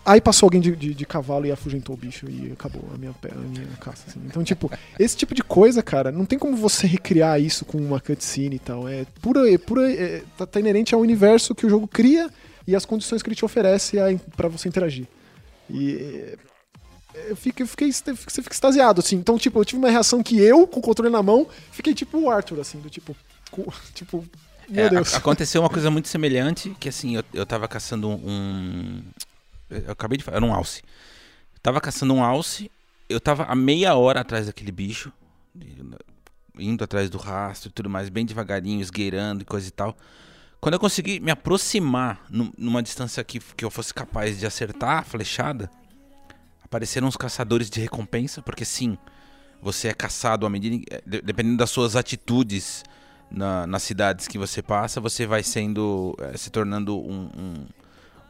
[0.06, 3.10] Aí passou alguém de, de, de cavalo e afugentou o bicho e acabou a minha,
[3.12, 4.04] a minha caça.
[4.06, 4.20] assim.
[4.24, 7.98] Então, tipo, esse tipo de coisa, cara, não tem como você recriar isso com uma
[8.00, 8.88] cutscene e tal.
[8.88, 9.52] É pura.
[9.52, 12.30] É pura é, tá, tá inerente ao universo que o jogo cria
[12.66, 15.06] e as condições que ele te oferece a- pra você interagir.
[15.68, 15.96] E.
[17.14, 19.16] é, Eu fiquei, eu fiquei, você fica extasiado, assim.
[19.16, 22.16] Então, tipo, eu tive uma reação que eu, com o controle na mão, fiquei tipo
[22.18, 23.16] o Arthur, assim, do tipo.
[23.50, 24.24] cu- Tipo.
[24.68, 29.00] Meu É, aconteceu uma coisa muito semelhante, que assim, eu, eu tava caçando um-
[29.68, 30.82] Eu acabei de falar, era um alce.
[31.54, 32.70] Eu tava caçando um alce,
[33.08, 35.12] eu tava a meia hora atrás daquele bicho,
[36.58, 39.96] indo atrás do rastro e tudo mais, bem devagarinho, esgueirando e coisa e tal.
[40.60, 44.98] Quando eu consegui me aproximar num- numa distância que, que eu fosse capaz de acertar
[44.98, 45.70] a flechada,
[46.64, 48.96] apareceram os caçadores de recompensa, porque sim,
[49.62, 51.00] você é caçado à medida.
[51.06, 52.84] de- Dependendo das suas atitudes
[53.30, 56.16] na- nas cidades que você passa, você vai sendo.
[56.20, 57.66] eh, se tornando um- um-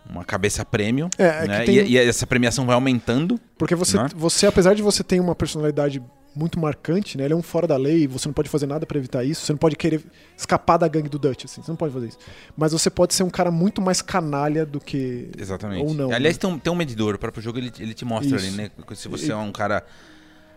[0.09, 1.09] uma cabeça prêmio.
[1.19, 1.64] É, é né?
[1.64, 3.40] tem- e, e essa premiação vai aumentando.
[3.59, 4.09] Porque você, Né?
[4.14, 6.03] você, apesar de você ter uma personalidade
[6.35, 7.25] muito marcante, né?
[7.25, 9.53] Ele é um fora da lei, você não pode fazer nada pra evitar isso, você
[9.53, 10.05] não pode querer
[10.37, 12.19] escapar da gangue do Dutch, assim, você não pode fazer isso.
[12.55, 15.31] Mas você pode ser um cara muito mais canalha do que.
[15.38, 15.83] Exatamente.
[15.87, 16.40] Ou não, Aliás, né?
[16.40, 17.14] tem, um, tem um medidor.
[17.14, 18.47] O próprio jogo ele, ele te mostra Isso.
[18.47, 18.71] ali, né?
[18.95, 19.83] Se você é um cara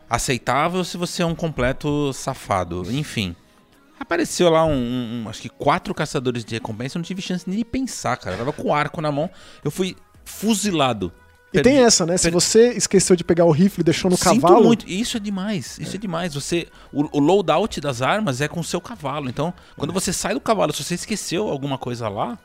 [0.10, 2.84] aceitável ou se você é um completo safado.
[2.92, 3.36] Enfim.
[4.00, 6.98] Apareceu lá um, um- Acho que quatro caçadores de recompensa.
[6.98, 8.36] Eu não tive chance nem de pensar, cara.
[8.36, 9.30] Eu tava com o arco na mão.
[9.64, 11.12] Eu fui fuzilado.
[11.50, 12.16] E Perdi- tem essa, né?
[12.16, 14.64] Se per- você esqueceu de pegar o rifle e deixou no Sinto cavalo.
[14.66, 14.88] muito.
[14.88, 15.78] Isso é demais.
[15.80, 16.34] Isso é, demais.
[16.36, 19.28] Você, o, o loadout das armas é com o seu cavalo.
[19.30, 22.38] Então, quando você sai do cavalo, se você esqueceu alguma coisa lá,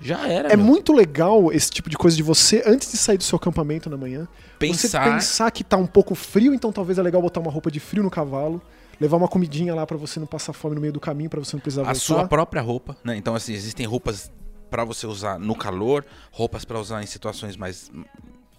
[0.00, 0.50] já era.
[0.50, 0.64] É meu.
[0.64, 3.98] muito legal esse tipo de coisa de você, antes de sair do seu acampamento na
[3.98, 4.26] manhã,
[4.58, 7.70] você Pensar- pensar que tá um pouco frio, então talvez é legal botar uma roupa
[7.70, 8.62] de frio no cavalo,
[9.02, 11.56] levar uma comidinha lá pra você não passar fome no meio do caminho, pra você
[11.56, 12.00] não precisar a voltar.
[12.00, 13.16] sua própria roupa, né?
[13.16, 14.30] Então assim, existem roupas
[14.70, 17.90] pra você usar no calor, roupas pra usar em situações mais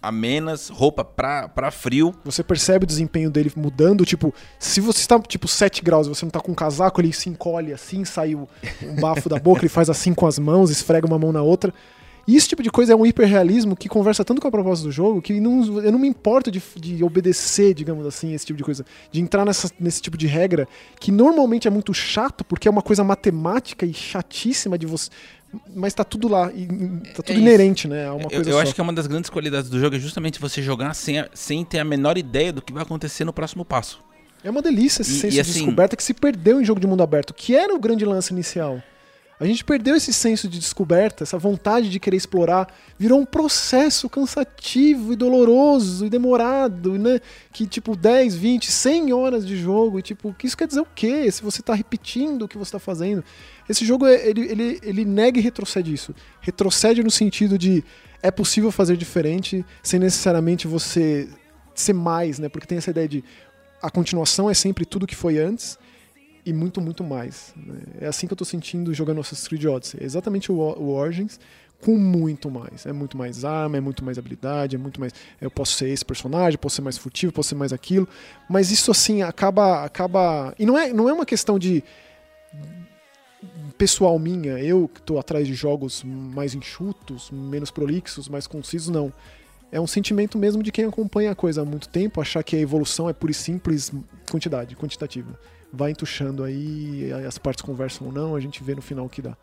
[0.00, 2.14] amenas, roupa pra para frio.
[2.24, 6.24] Você percebe o desempenho dele mudando, tipo, se você está tipo 7 graus e você
[6.24, 8.46] não tá com um casaco, ele se encolhe assim, sai o,
[8.82, 11.72] um bafo da boca, ele faz assim com as mãos, esfrega uma mão na outra.
[12.26, 14.90] E esse tipo de coisa é um hiperrealismo que conversa tanto com a proposta do
[14.92, 18.64] jogo que não, eu não me importo de, de obedecer, digamos assim, esse tipo de
[18.64, 18.84] coisa.
[19.12, 20.66] De entrar nessa, nesse tipo de regra
[20.98, 25.10] que normalmente é muito chato, porque é uma coisa matemática e chatíssima de você.
[25.76, 26.66] Mas tá tudo lá, e,
[27.14, 28.10] tá tudo É inerente, né?
[28.10, 30.60] Uma Eu, eu acho que é uma das grandes qualidades do jogo é justamente você
[30.60, 34.00] jogar sem, a- sem ter a menor ideia do que vai acontecer no próximo passo.
[34.42, 36.80] É uma delícia esse E- senso e de assim- descoberta que se perdeu em jogo
[36.80, 38.82] de mundo aberto, que era o grande lance inicial.
[39.38, 44.08] A gente perdeu esse senso de descoberta, essa vontade de querer explorar, virou um processo
[44.08, 47.20] cansativo e doloroso e demorado, né?
[47.52, 50.86] Que tipo 10, 20, 100 horas de jogo, e tipo, que isso quer dizer o
[50.94, 51.30] quê?
[51.30, 53.24] Se você tá repetindo o que você tá fazendo.
[53.68, 56.14] Esse jogo é- ele, ele, ele nega e retrocede isso.
[56.40, 57.82] Retrocede no sentido de
[58.22, 61.28] é possível fazer diferente sem necessariamente você
[61.74, 62.48] ser mais, né?
[62.48, 63.24] Porque tem essa ideia de
[63.82, 65.76] a continuação é sempre tudo que foi antes
[66.46, 67.52] e muito, muito mais.
[67.56, 67.76] né?
[68.00, 70.00] É assim que eu tô sentindo jogando Assassin's Creed Odyssey.
[70.02, 71.38] É exatamente o, O- Origins
[71.80, 72.86] com muito mais.
[72.86, 75.12] É muito mais arma, é muito mais habilidade, é muito mais.
[75.40, 78.08] Eu posso ser esse personagem, posso ser mais furtivo, posso ser mais aquilo.
[78.48, 79.84] Mas isso assim acaba.
[79.84, 81.82] acaba E não é, não é uma questão de
[83.76, 89.12] pessoal minha, eu que tô atrás de jogos mais enxutos, menos prolixos, mais concisos, não.
[89.72, 92.60] É um sentimento mesmo de quem acompanha a coisa há muito tempo, achar que a
[92.60, 93.90] evolução é pura e simples
[94.30, 95.38] quantidade, quantitativa.
[95.74, 99.20] Vai entuchando aí, as partes conversam ou não, a gente vê no final o que
[99.20, 99.36] dá.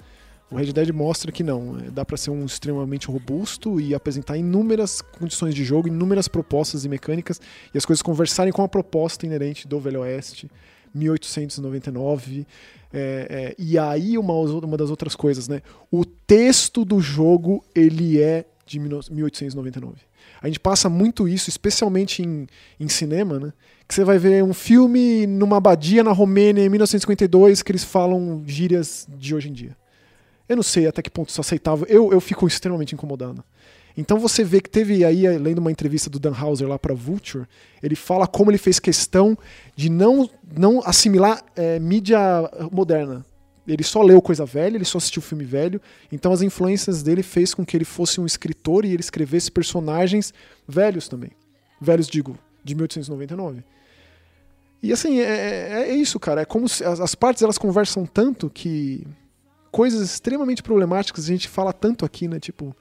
[0.52, 4.38] O Red Dead mostra que não, é, dá pra ser um extremamente robusto e apresentar
[4.38, 7.39] inúmeras condições de jogo, inúmeras propostas e mecânicas,
[7.74, 10.52] e as coisas conversarem com a proposta inerente do Velho Oeste,
[10.94, 12.46] 1899.
[12.91, 15.62] é, é, e aí uma, uma das outras coisas, né?
[15.89, 20.11] O texto do jogo ele é de 1899.
[20.41, 22.47] A gente passa muito isso, especialmente em,
[22.80, 23.54] em cinema, né?
[23.88, 28.43] Que você vai ver um filme numa abadia na Romênia em 1952 que eles falam
[28.47, 29.77] gírias de hoje em dia.
[30.49, 31.86] Eu não sei até que ponto isso é aceitável.
[31.88, 33.43] Eu, eu fico extremamente incomodado.
[33.95, 37.45] Então você vê que teve aí, lendo uma entrevista do Dan Hauser lá para Vulture,
[37.84, 39.38] ele fala como ele fez questão
[39.75, 42.19] de não, não assimilar é, mídia
[42.71, 43.25] moderna.
[43.67, 45.82] Ele só leu coisa velha, ele só assistiu filme velho.
[46.12, 50.34] Então as influências dele fez com que ele fosse um escritor e ele escrevesse personagens
[50.67, 51.32] velhos também.
[51.80, 53.63] Velhos, digo, de 1899.
[54.84, 56.41] E assim, é, é, é isso, cara.
[56.41, 59.06] É como se as, as partes elas conversam tanto que
[59.71, 62.39] coisas extremamente problemáticas a gente fala tanto aqui, né?
[62.39, 62.76] Tipo,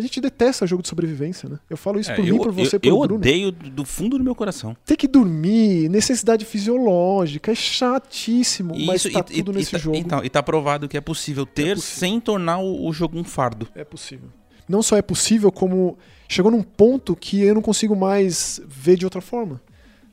[0.00, 1.58] a gente detesta jogo de sobrevivência, né?
[1.68, 3.14] Eu falo isso É, por eu, mim, por você, eu, pelo eu Bruno.
[3.20, 4.76] odeio do do fundo do meu coração.
[4.84, 9.72] Ter que dormir, necessidade fisiológica, é chatíssimo, E mas isso- tá e- tudo e- nesse
[9.72, 9.96] tá- jogo.
[9.96, 11.98] Então, e tá provado que é possível ter possível.
[11.98, 13.68] sem tornar o, o jogo um fardo.
[13.74, 14.28] É possível.
[14.68, 19.04] não só é possível, como chegou num ponto que eu não consigo mais ver de
[19.04, 19.60] outra forma.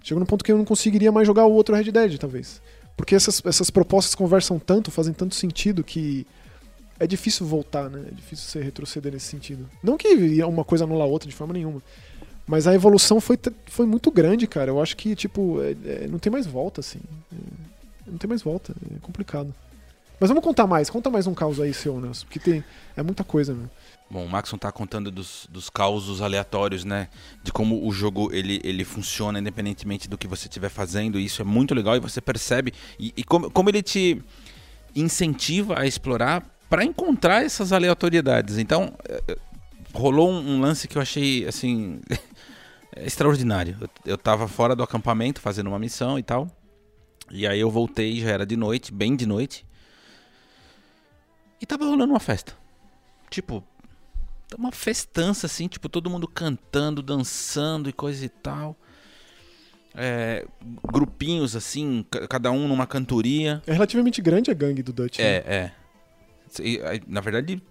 [0.03, 2.59] Chegou num ponto que eu não conseguiria mais jogar o outro Red Dead, talvez.
[2.95, 6.25] Porque essas, essas propostas conversam tanto, fazem tanto sentido que
[6.99, 8.05] é difícil voltar, né?
[8.07, 9.69] É difícil você retroceder nesse sentido.
[9.83, 11.81] Não que uma coisa anula a outra de forma nenhuma.
[12.47, 14.71] Mas a evolução foi, foi muito grande, cara.
[14.71, 16.99] Eu acho que, tipo, é, é, não tem mais volta, assim.
[17.31, 17.35] É,
[18.09, 18.73] não tem mais volta.
[18.95, 19.53] É complicado.
[20.19, 20.89] Mas vamos contar mais.
[20.89, 22.25] Conta mais um caos aí, seu, Nelson.
[22.25, 22.63] Porque tem,
[22.95, 23.69] é muita coisa, meu.
[24.09, 27.09] Bom, o Maxon tá contando dos, dos causos aleatórios, né?
[27.43, 31.19] De como o jogo ele, ele funciona independentemente do que você estiver fazendo.
[31.19, 32.73] E isso é muito legal e você percebe.
[32.97, 34.23] E, e como, como ele te
[34.95, 38.57] incentiva a explorar para encontrar essas aleatoriedades.
[38.57, 39.37] Então, é,
[39.93, 42.01] rolou um, um lance que eu achei, assim,
[42.97, 43.77] extraordinário.
[43.79, 46.49] Eu, eu tava fora do acampamento fazendo uma missão e tal.
[47.29, 49.65] E aí eu voltei, já era de noite, bem de noite.
[51.59, 52.53] E tava rolando uma festa.
[53.29, 53.63] Tipo,
[54.57, 58.75] uma festança assim, tipo, todo mundo cantando, dançando e coisa e tal.
[59.99, 60.45] É,
[60.85, 63.61] grupinhos assim, cada um numa cantoria.
[63.65, 65.19] É relativamente grande a gangue do Dutch.
[65.19, 65.55] É, né?
[65.55, 65.71] é.
[67.07, 67.61] Na verdade,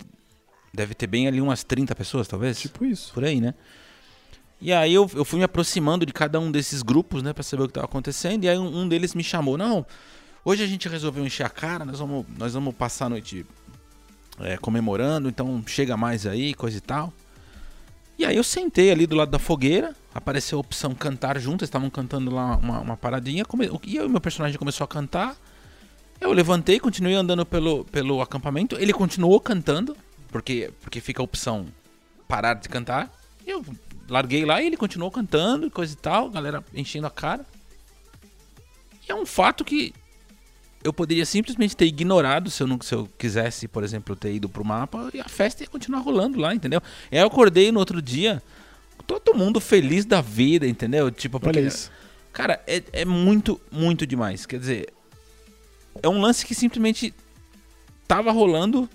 [0.73, 2.61] deve ter bem ali umas 30 pessoas, talvez.
[2.61, 3.13] Tipo isso.
[3.13, 3.55] Por aí, né?
[4.61, 7.65] E aí eu, eu fui me aproximando de cada um desses grupos, né, pra saber
[7.65, 8.45] o que tava acontecendo.
[8.45, 9.85] E aí um, um deles me chamou, não,
[10.45, 13.45] hoje a gente resolveu encher a cara, nós vamos, nós vamos passar a noite
[14.41, 17.13] é, comemorando, então chega mais aí, coisa e tal.
[18.19, 21.69] E aí eu sentei ali do lado da fogueira, apareceu a opção cantar junto, eles
[21.69, 23.69] estavam cantando lá uma, uma paradinha, come...
[23.85, 25.37] e o meu personagem começou a cantar.
[26.21, 29.97] Eu levantei, continuei andando pelo, pelo acampamento, ele continuou cantando,
[30.29, 31.67] porque, porque fica a opção
[32.27, 33.13] parar de cantar.
[33.47, 33.65] Eu
[34.09, 37.45] larguei lá e ele continuou cantando, coisa e tal, galera enchendo a cara.
[39.07, 39.95] E é um fato que
[40.83, 44.49] eu poderia simplesmente ter ignorado se eu não se eu quisesse, por exemplo, ter ido
[44.49, 46.81] pro mapa e a festa ia continuar rolando lá, entendeu?
[47.11, 48.43] E aí eu acordei no outro dia,
[49.07, 51.11] todo mundo feliz da vida, entendeu?
[51.11, 51.91] Tipo, porque, Olha isso.
[52.33, 54.45] Cara, é, é muito, muito demais.
[54.45, 54.93] Quer dizer,
[56.03, 57.15] é um lance que simplesmente
[58.07, 58.89] tava rolando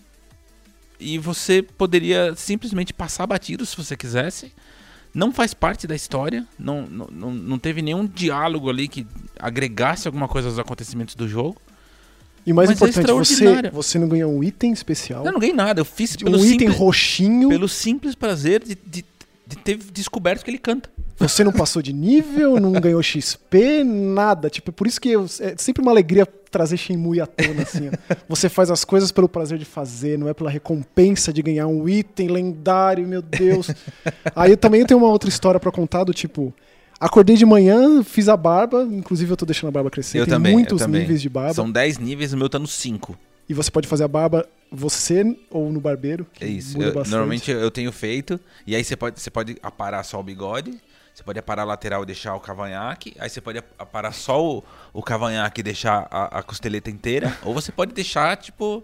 [0.99, 4.51] e você poderia simplesmente passar batido se você quisesse.
[5.13, 9.05] Não faz parte da história, não, não, não teve nenhum diálogo ali que
[9.37, 11.61] agregasse alguma coisa aos acontecimentos do jogo.
[12.45, 15.25] E mais Mas é importante, é você, você não ganhou um item especial.
[15.25, 15.81] Não, não ganhei nada.
[15.81, 17.49] Eu fiz pelo um simples, item roxinho.
[17.49, 19.05] Pelo simples prazer de, de,
[19.45, 20.89] de ter descoberto que ele canta.
[21.21, 24.49] Você não passou de nível, não ganhou XP, nada.
[24.49, 27.89] Tipo, por isso que eu, é sempre uma alegria trazer Shenmue à tona, assim.
[27.89, 28.15] Ó.
[28.27, 31.87] Você faz as coisas pelo prazer de fazer, não é pela recompensa de ganhar um
[31.87, 33.67] item lendário, meu Deus.
[34.35, 36.53] Aí eu também tenho uma outra história para contar do tipo...
[36.99, 40.19] Acordei de manhã, fiz a barba, inclusive eu tô deixando a barba crescer.
[40.19, 41.01] Eu Tem também, muitos também.
[41.01, 41.53] níveis de barba.
[41.53, 43.17] São 10 níveis, o meu tá no 5.
[43.49, 46.27] E você pode fazer a barba você ou no barbeiro.
[46.39, 46.81] é isso.
[46.81, 48.39] Eu, normalmente eu tenho feito.
[48.67, 50.79] E aí você pode, você pode aparar só o bigode.
[51.13, 53.13] Você pode aparar a lateral e deixar o cavanhaque.
[53.19, 57.37] Aí você pode aparar só o, o cavanhaque e deixar a, a costeleta inteira.
[57.43, 58.83] ou você pode deixar, tipo.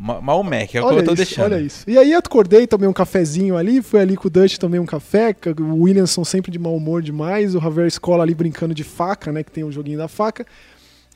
[0.00, 1.52] Maomé, que é o olha que eu tô isso, deixando.
[1.52, 1.84] Olha isso.
[1.88, 4.86] E aí eu acordei, tomei um cafezinho ali, fui ali com o Dutch, tomei um
[4.86, 9.32] café, o Williamson sempre de mau humor demais, o Javier Escola ali brincando de faca,
[9.32, 10.46] né, que tem o um joguinho da faca.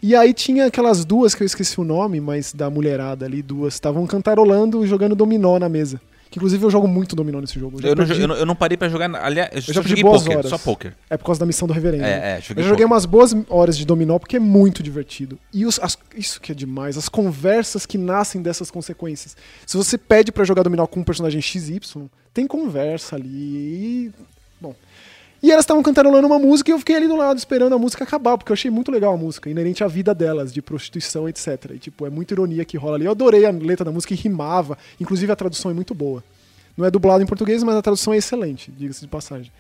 [0.03, 3.75] E aí tinha aquelas duas que eu esqueci o nome, mas da mulherada ali, duas,
[3.75, 6.01] estavam cantarolando, jogando dominó na mesa.
[6.33, 7.79] Que inclusive eu jogo muito dominó nesse jogo.
[7.83, 9.15] Eu, eu, não, eu, não, eu, não, parei pra jogar.
[9.17, 10.51] Aliás, eu, eu já joguei boas poker, horas.
[10.51, 10.95] só poker.
[11.11, 12.05] É por causa da missão do reverendo.
[12.05, 15.39] É, é, joguei eu joguei umas boas horas de dominó porque é muito divertido.
[15.53, 19.37] E os, as, isso que é demais, as conversas que nascem dessas consequências.
[19.67, 23.29] Se você pede para jogar dominó com um personagem XY, tem conversa ali.
[23.29, 24.11] E.
[25.43, 28.05] E elas estavam cantarolando uma música e eu fiquei ali do lado esperando a música
[28.05, 31.73] acabar, porque eu achei muito legal a música, inerente à vida delas, de prostituição, etc.
[31.75, 33.07] E, tipo, é muita ironia que rola ali.
[33.07, 36.23] Eu adorei a letra da música e rimava, inclusive a tradução é muito boa.
[36.77, 39.51] Não é dublado em português, mas a tradução é excelente, diga-se de passagem.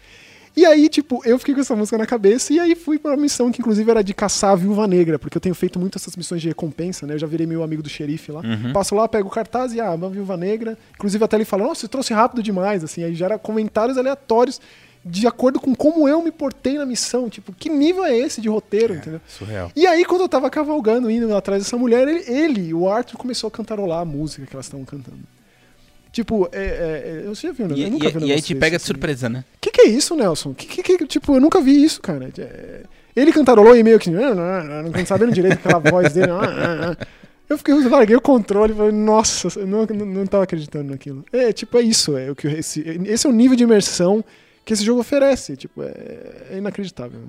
[0.54, 3.16] E aí, tipo, eu fiquei com essa música na cabeça e aí fui pra uma
[3.16, 6.14] missão que, inclusive, era de caçar a viúva negra, porque eu tenho feito muito essas
[6.14, 7.14] missões de recompensa, né?
[7.14, 8.40] Eu já virei meu amigo do xerife lá.
[8.40, 8.72] Uhum.
[8.72, 10.76] Passo lá, pego o cartaz e, ah, uma viúva negra.
[10.94, 13.02] Inclusive, até ele fala, nossa, você trouxe rápido demais, assim.
[13.02, 14.60] Aí gera comentários aleatórios
[15.04, 17.28] de acordo com como eu me portei na missão.
[17.28, 19.20] Tipo, que nível é esse de roteiro, É, entendeu?
[19.26, 19.70] surreal.
[19.74, 23.48] E aí, quando eu tava cavalgando, indo atrás dessa mulher, ele, ele o Arthur, começou
[23.48, 25.18] a cantarolar a música que elas estavam cantando.
[26.12, 27.74] Tipo, é, é, é, você já viu, né?
[27.74, 28.86] E, eu nunca e- vi um e aí te pega de assim.
[28.86, 29.44] surpresa, né?
[29.60, 30.52] Que que é isso, Nelson?
[30.52, 32.28] Que, que, que- tipo, eu nunca vi isso, cara.
[32.38, 32.82] É,
[33.16, 34.10] Ele cantarolou e meio que.
[34.10, 36.30] "Ah, não, não, não sabendo direito aquela voz dele.
[36.30, 37.06] "Ah, ah, ah."
[37.48, 40.90] Eu fiquei, eu larguei o controle e falei, nossa, eu não, não, não tava acreditando
[40.90, 41.22] naquilo.
[41.30, 42.16] É, tipo, é isso.
[42.16, 44.24] É, o que esse, esse é o nível de imersão
[44.64, 45.56] que esse jogo oferece.
[45.56, 47.20] Tipo, é, é inacreditável.
[47.20, 47.28] né?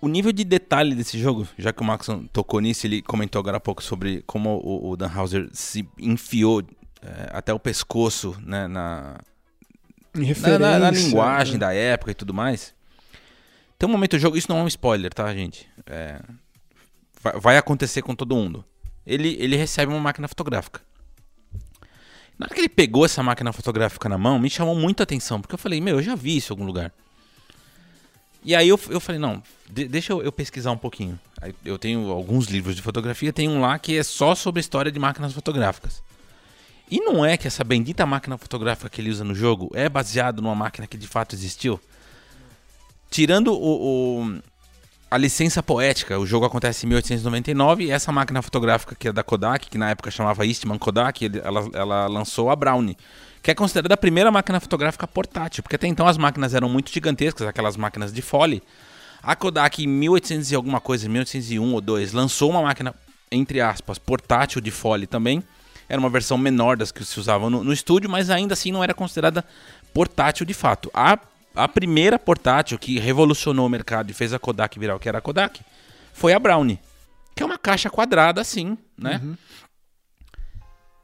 [0.00, 3.56] O nível de detalhe desse jogo, já que o Maxon tocou nisso, ele comentou agora
[3.56, 6.62] há pouco sobre como o, o Dan Houser se enfiou
[7.00, 9.18] é, até o pescoço, né, na,
[10.14, 11.60] na, na- na linguagem né?
[11.60, 12.74] da época e tudo mais.
[13.78, 15.66] Tem um momento do jogo, isso não é um spoiler, tá, gente?
[15.86, 16.20] É,
[17.22, 18.62] vai, vai acontecer com todo mundo.
[19.06, 20.80] Ele, ele recebe uma máquina fotográfica.
[22.38, 25.54] Na hora que ele pegou essa máquina fotográfica na mão, me chamou muita atenção, porque
[25.54, 26.92] eu falei, meu, eu já vi isso em algum lugar.
[28.44, 31.18] E aí eu, eu falei, não, de- deixa eu, eu pesquisar um pouquinho.
[31.40, 34.62] Aí eu tenho alguns livros de fotografia, tem um lá que é só sobre a
[34.62, 36.02] história de máquinas fotográficas.
[36.90, 40.42] E não é que essa bendita máquina fotográfica que ele usa no jogo é baseado
[40.42, 41.80] numa máquina que de fato existiu?
[43.10, 44.38] Tirando o, o-
[45.14, 49.22] a licença poética, o jogo acontece em 1899 e essa máquina fotográfica que é da
[49.22, 52.98] Kodak, que na época chamava Eastman Kodak, ela, ela lançou a Brownie,
[53.40, 56.92] que é considerada a primeira máquina fotográfica portátil, porque até então as máquinas eram muito
[56.92, 58.60] gigantescas, aquelas máquinas de fole.
[59.22, 62.92] A Kodak em 1800 e alguma coisa, 1801 ou 2, lançou uma máquina,
[63.30, 65.44] entre aspas, portátil de fole também.
[65.88, 68.82] Era uma versão menor das que se usavam no, no estúdio, mas ainda assim não
[68.82, 69.44] era considerada
[69.92, 70.90] portátil de fato.
[70.92, 71.16] A,
[71.54, 75.18] a primeira portátil que revolucionou o mercado e fez a Kodak virar o que era
[75.18, 75.60] a Kodak
[76.12, 76.78] foi a Brownie,
[77.34, 79.20] que é uma caixa quadrada assim, né?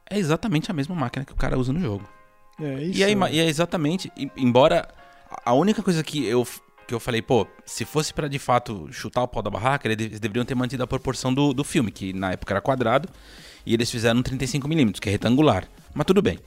[0.09, 2.07] É exatamente a mesma máquina que o cara usa no jogo.
[2.61, 2.99] É isso.
[3.01, 3.33] E, né?
[3.33, 4.87] e é exatamente, em- embora
[5.45, 6.45] a única coisa que eu,
[6.87, 9.97] que eu falei, pô, se fosse pra de fato chutar o pau da barraca, eles
[9.97, 13.07] de- deveriam ter mantido a proporção do, do filme, que na época era quadrado,
[13.65, 15.67] e eles fizeram 35mm, que é retangular.
[15.93, 16.39] Mas tudo bem.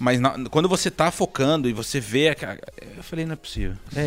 [0.00, 2.30] Mas na- quando você tá focando e você vê.
[2.30, 2.58] a-
[2.96, 3.76] eu falei, não é possível.
[3.94, 4.00] É,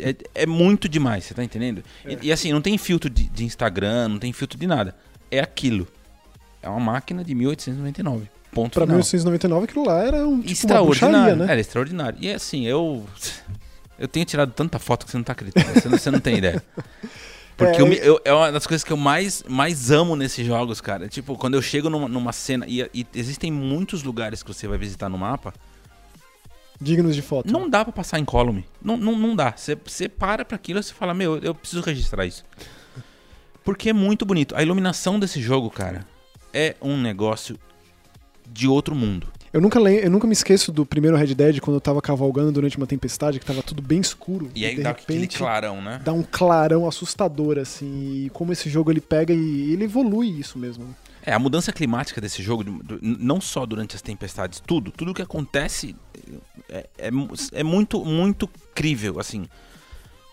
[0.00, 1.84] é, é- é muito demais, você tá entendendo?
[2.06, 4.96] E, e assim, não tem filtro de, de Instagram, não tem filtro de nada.
[5.30, 5.86] É aquilo.
[6.62, 8.26] É uma máquina de 1899.
[8.50, 8.96] Ponto Pra final.
[8.96, 11.52] 1999 aquilo lá era um, tipo, extraordinário, bruxaria, né?
[11.52, 12.18] Era extraordinário.
[12.20, 13.04] E assim, eu.
[13.98, 15.72] Eu tenho tirado tanta foto que você não tá acreditando.
[15.78, 16.62] Você não, você não tem ideia.
[17.58, 20.80] Porque É, eu eu- é uma das coisas que eu mais, mais amo nesses jogos,
[20.80, 21.08] cara.
[21.08, 22.64] Tipo, quando eu chego numa, numa cena.
[22.68, 25.52] E, e existem muitos lugares que você vai visitar no mapa.
[26.80, 27.52] Dignos de foto.
[27.52, 28.64] Não dá pra passar em column.
[28.80, 29.52] Não, não, não dá.
[29.56, 32.44] Você, você para pra aquilo e você fala, meu, eu preciso registrar isso.
[33.64, 34.54] Porque é muito bonito.
[34.56, 36.06] A iluminação desse jogo, cara,
[36.54, 37.58] é um negócio
[38.46, 39.26] de outro mundo.
[39.52, 42.52] Eu nunca, lem- eu nunca me esqueço do primeiro Red Dead quando eu tava cavalgando
[42.52, 44.50] durante uma tempestade, que tava tudo bem escuro.
[44.54, 46.00] E aí de dá aquele repente clarão, né?
[46.04, 48.24] dá um clarão assustador, assim.
[48.26, 50.84] E como esse jogo ele pega e ele evolui isso mesmo.
[50.84, 50.90] né?
[51.24, 52.64] É, a mudança climática desse jogo,
[53.02, 55.94] não só durante as tempestades, tudo, tudo que acontece
[56.68, 57.10] é, é
[57.52, 59.46] é muito, muito crível, assim.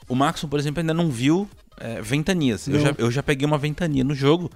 [0.08, 2.68] O Maxon, por exemplo, ainda não viu é, ventanias.
[2.68, 2.82] Eu Não.
[2.82, 4.50] já, eu já peguei uma ventania no jogo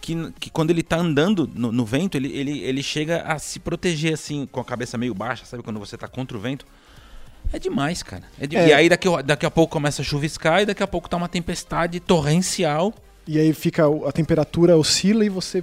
[0.00, 3.58] que, que quando ele tá andando no, no vento, ele, ele, ele chega a se
[3.58, 5.62] proteger, assim, com a cabeça meio baixa, sabe?
[5.62, 6.64] Quando você tá contra o vento.
[7.52, 8.22] É demais, cara.
[8.38, 8.68] É de- É.
[8.68, 11.16] E aí daqui, a- daqui a pouco começa a chuviscar e daqui a pouco tá
[11.16, 12.94] uma tempestade torrencial.
[13.26, 15.62] E aí fica a temperatura oscila e você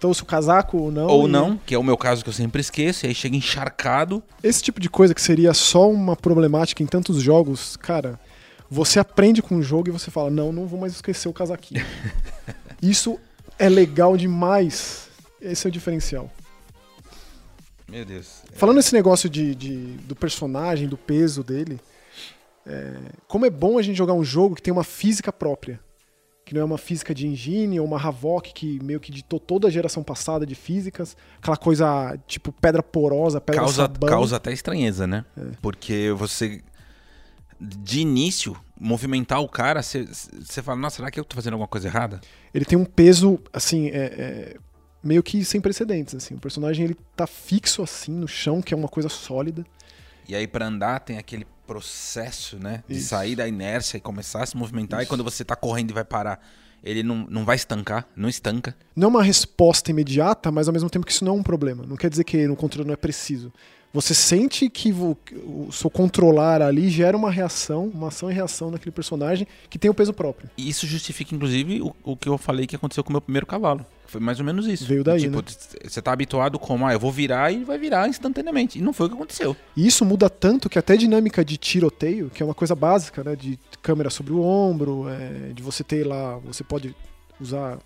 [0.00, 1.06] trouxe o casaco ou não.
[1.06, 3.36] Ou e não, que é o meu caso que eu sempre esqueço, e aí chega
[3.36, 4.22] encharcado.
[4.42, 8.18] Esse tipo de coisa que seria só uma problemática em tantos jogos, cara,
[8.68, 11.84] você aprende com o jogo e você fala, não, não vou mais esquecer o casaquinho.
[12.82, 13.18] Isso
[13.64, 15.08] é legal demais.
[15.40, 16.30] Esse é o diferencial.
[17.88, 18.42] Meu Deus.
[18.54, 21.78] Falando nesse negócio de, de- do personagem, do peso dele,
[22.66, 22.94] é,
[23.28, 25.78] como é bom a gente jogar um jogo que tem uma física própria.
[26.44, 29.68] Que não é uma física de engine ou uma Havok que meio que ditou toda
[29.68, 31.16] a geração passada de físicas.
[31.38, 34.08] Aquela coisa tipo pedra porosa, pedra Causa, sabão.
[34.08, 35.24] causa até estranheza, né?
[35.36, 35.42] É.
[35.62, 36.60] Porque você,
[37.62, 41.86] de início, movimentar o cara, você fala, nossa, será que eu tô fazendo alguma coisa
[41.86, 42.20] errada?
[42.52, 44.56] Ele tem um peso, assim, é, é,
[45.02, 46.14] meio que sem precedentes.
[46.14, 46.34] Assim.
[46.34, 49.64] O personagem ele tá fixo assim no chão, que é uma coisa sólida.
[50.28, 52.82] E aí pra andar tem aquele processo, né?
[52.88, 53.08] De Isso.
[53.08, 55.00] sair da inércia e começar a se movimentar.
[55.00, 55.08] E Isso.
[55.08, 56.44] quando você tá correndo e vai parar,
[56.82, 58.76] ele não, não vai estancar, não estanca.
[58.96, 61.84] Não é uma resposta imediata, mas ao mesmo tempo que isso não é um problema.
[61.86, 63.52] Não quer dizer que no controle não é preciso.
[63.94, 68.70] Você sente que vo- o seu controlar ali gera uma reação, uma ação e reação
[68.70, 70.48] naquele personagem que tem o peso próprio.
[70.56, 73.46] E isso justifica, inclusive, o, o que eu falei que aconteceu com o meu primeiro
[73.46, 73.84] cavalo.
[74.06, 74.86] Foi mais ou menos isso.
[74.86, 75.42] Veio daí, Tipo, né?
[75.84, 78.78] você tá habituado como, ah, eu vou virar e vai virar instantaneamente.
[78.78, 79.54] E não foi o que aconteceu.
[79.76, 83.22] E isso muda tanto que até a dinâmica de tiroteio, que é uma coisa básica,
[83.22, 83.36] né?
[83.36, 86.94] De câmera sobre o ombro, é, de você ter lá, você pode
[87.40, 87.78] usar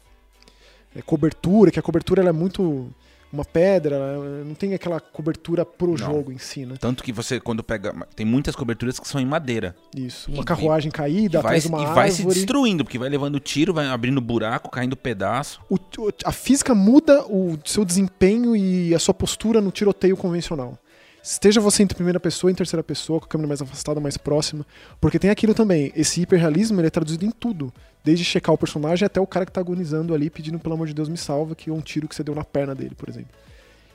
[0.95, 2.89] é, cobertura, que a cobertura ela é muito
[3.33, 5.97] uma pedra, ela não tem aquela cobertura pro Não.
[5.97, 6.77] jogo em si, né?
[6.81, 7.93] Tanto que você, quando pega.
[8.15, 9.75] Tem muitas coberturas que são em madeira.
[9.95, 10.31] Isso.
[10.31, 12.35] E- Uma carruagem caída E vai, atrás de uma e vai se árvore.
[12.37, 15.61] destruindo, porque vai levando tiro, vai abrindo buraco, caindo pedaço.
[15.71, 15.79] O-
[16.25, 20.79] a física muda o seu desempenho e a sua postura no tiroteio convencional.
[21.27, 24.65] Esteja você em primeira pessoa, em terceira pessoa, com a câmera mais afastada, mais próxima.
[25.01, 25.93] Porque tem aquilo também.
[25.97, 27.73] Esse hiperrealismo ele é traduzido em tudo.
[28.05, 30.95] Desde checar o personagem até o cara que tá agonizando ali, pedindo pelo amor de
[30.95, 33.31] Deus me salva, que é um tiro que você deu na perna dele, por exemplo.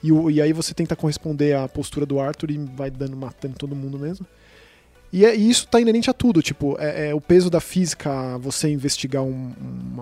[0.04, 3.74] E, e aí você tenta corresponder à postura do Arthur e vai dando, matando todo
[3.74, 4.26] mundo mesmo.
[5.14, 8.38] E, é- e isso tá inerente a tudo, tipo, é, é o peso da física,
[8.38, 9.52] você investigar um-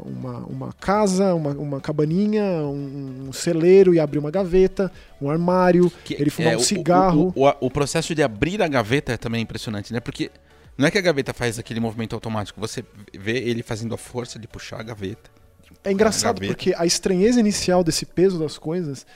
[0.06, 5.92] uma, uma, casa, uma, uma cabaninha, um, um celeiro e abrir uma gaveta, um armário,
[6.06, 7.34] Que- ele fumar é, um o- cigarro.
[7.36, 10.00] O, o- o processo de abrir a gaveta é também impressionante, né?
[10.00, 10.30] Porque
[10.78, 12.84] não é que a gaveta faz aquele movimento automático, você
[13.18, 15.30] vê ele fazendo a força de puxar a gaveta.
[15.84, 16.54] É engraçado gaveta.
[16.54, 19.08] porque a estranheza inicial desse peso das coisas,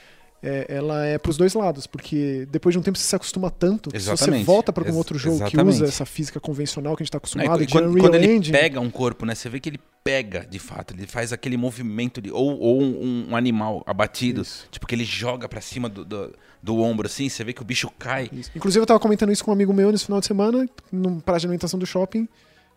[0.43, 3.89] é, ela é pros dois lados, porque depois de um tempo você se acostuma tanto
[3.89, 4.45] que se você Exatamente.
[4.45, 5.75] volta para algum outro jogo que exatamente.
[5.75, 7.19] usa essa física convencional que a gente tá Né?
[7.19, 9.33] acostumado, E de quando, quando ele Engine, pega um corpo, né?
[9.35, 12.29] Você vê que ele pega de fato, ele faz aquele movimento de.
[12.29, 14.67] Ou, ou um, um animal abatido, Isso.
[14.69, 17.65] tipo que ele joga pra cima do, do, do ombro assim, você vê que o
[17.65, 18.29] bicho cai.
[18.33, 18.51] Isso.
[18.53, 21.41] Inclusive, eu tava comentando isso com um amigo meu nesse final de semana, num prazo
[21.41, 22.27] de alimentação do shopping.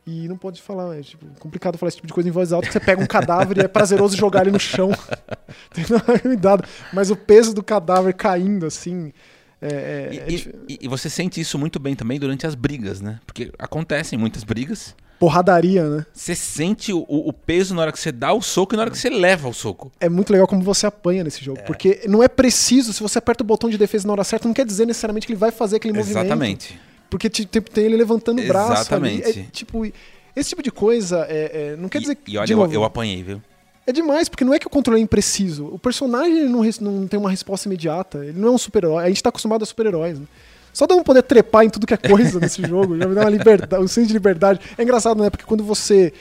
[0.07, 2.67] E não pode falar, é tipo, complicado falar esse tipo de coisa em voz alta,
[2.69, 4.91] que você pega um cadáver e é prazeroso jogar ele no chão.
[6.23, 6.65] Cuidado.
[6.93, 9.13] Mas o peso do cadáver caindo, assim.
[9.61, 10.33] É, é- E, é
[10.69, 13.19] e- e- você sente isso muito bem também durante as brigas, né?
[13.27, 14.95] Porque acontecem muitas brigas.
[15.19, 16.07] porradaria, né?
[16.13, 18.91] Você sente o, o peso na hora que você dá o soco e na hora
[18.91, 19.91] que você leva o soco.
[19.99, 21.63] É muito legal como você apanha nesse jogo.
[21.67, 24.53] Porque não é preciso, se você aperta o botão de defesa na hora certa, não
[24.55, 26.19] quer dizer necessariamente que ele vai fazer aquele movimento.
[26.27, 26.79] Exatamente.
[27.11, 28.73] Porque te- tem, tem ele levantando o braço.
[28.73, 28.81] ali.
[29.19, 29.41] Exatamente.
[29.41, 29.85] É, tipo,
[30.35, 33.23] esse tipo de coisa é, é, não quer E- dizer E, olha, eu, eu apanhei,
[33.23, 33.43] viu?
[33.87, 35.67] É demais, porque não é que o controle é impreciso.
[35.67, 38.19] O personagem não, não tem uma resposta imediata.
[38.25, 39.05] Ele não é um super-herói.
[39.05, 40.27] A gente tá acostumado a super-heróis, né?
[40.73, 42.99] Só dá um poder trepar em tudo que é coisa nesse jogo.
[42.99, 44.59] Já me dá uma liberdade, um senso de liberdade.
[44.77, 45.31] É engraçado, né?
[45.31, 46.13] Porque quando você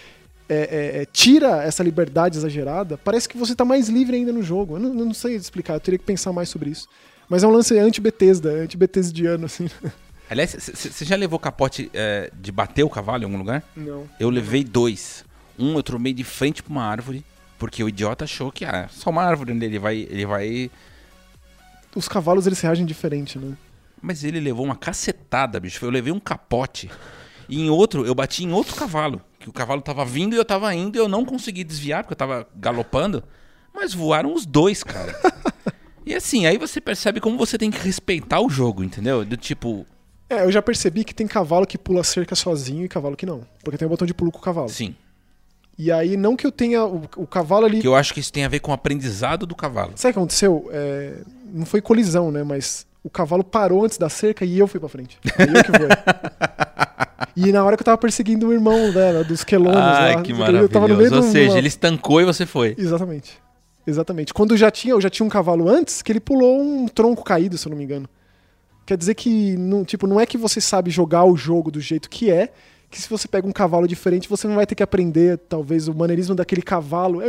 [0.47, 4.43] é, é, é, tira essa liberdade exagerada, parece que você tá mais livre ainda no
[4.43, 4.75] jogo.
[4.75, 6.87] Eu não, não sei explicar, eu teria que pensar mais sobre isso.
[7.27, 9.67] Mas é um lance anti-Bethesda, anti-Bethesdiano, assim.
[10.29, 13.63] Aliás, você já levou capote é, de bater o cavalo em algum lugar?
[13.75, 14.09] Não.
[14.19, 15.23] Eu levei dois.
[15.57, 17.23] Um eu tromei de frente pra uma árvore,
[17.59, 19.65] porque o idiota achou que ah, só uma árvore, né?
[19.65, 20.71] ele vai, ele vai.
[21.95, 23.55] Os cavalos, eles reagem diferente, né?
[24.01, 25.83] Mas ele levou uma cacetada, bicho.
[25.85, 26.89] Eu levei um capote.
[27.47, 29.21] E em outro, eu bati em outro cavalo.
[29.39, 32.13] Que o cavalo tava vindo e eu tava indo e eu não consegui desviar, porque
[32.13, 33.23] eu tava galopando.
[33.73, 35.15] Mas voaram os dois, cara.
[36.05, 39.23] e assim, aí você percebe como você tem que respeitar o jogo, entendeu?
[39.23, 39.85] Do tipo,
[40.29, 43.41] É, eu já percebi que tem cavalo que pula cerca sozinho e cavalo que não.
[43.63, 44.69] Porque tem o botão de pulo com o cavalo.
[44.69, 44.95] sim.
[45.77, 47.81] E aí, não que eu tenha o, o cavalo ali.
[47.81, 49.91] Que eu acho que isso tem a ver com o aprendizado do cavalo.
[49.97, 50.69] Sabe o que aconteceu?
[50.71, 51.17] É,
[51.53, 52.45] não foi colisão, né?
[52.45, 55.19] Mas o cavalo parou antes da cerca e eu fui pra frente.
[55.25, 55.89] E eu que voei.
[57.35, 60.21] e na hora que eu tava perseguindo o irmão dela, dos quelônios Ai, lá.
[60.21, 60.37] que eu
[60.69, 61.15] tava no meio maravilhoso.
[61.27, 62.73] Ou seja, uma- ele estancou e você foi.
[62.77, 63.37] Exatamente.
[63.85, 64.33] Exatamente.
[64.33, 67.57] Quando já tinha, eu já tinha um cavalo antes, que ele pulou um tronco caído,
[67.57, 68.09] se eu não me engano.
[68.85, 72.09] Quer dizer que, não, tipo, não é que você sabe jogar o jogo do jeito
[72.09, 72.51] que é,
[72.89, 75.93] que se você pega um cavalo diferente, você não vai ter que aprender, talvez, o
[75.93, 77.21] maneirismo daquele cavalo.
[77.21, 77.27] É,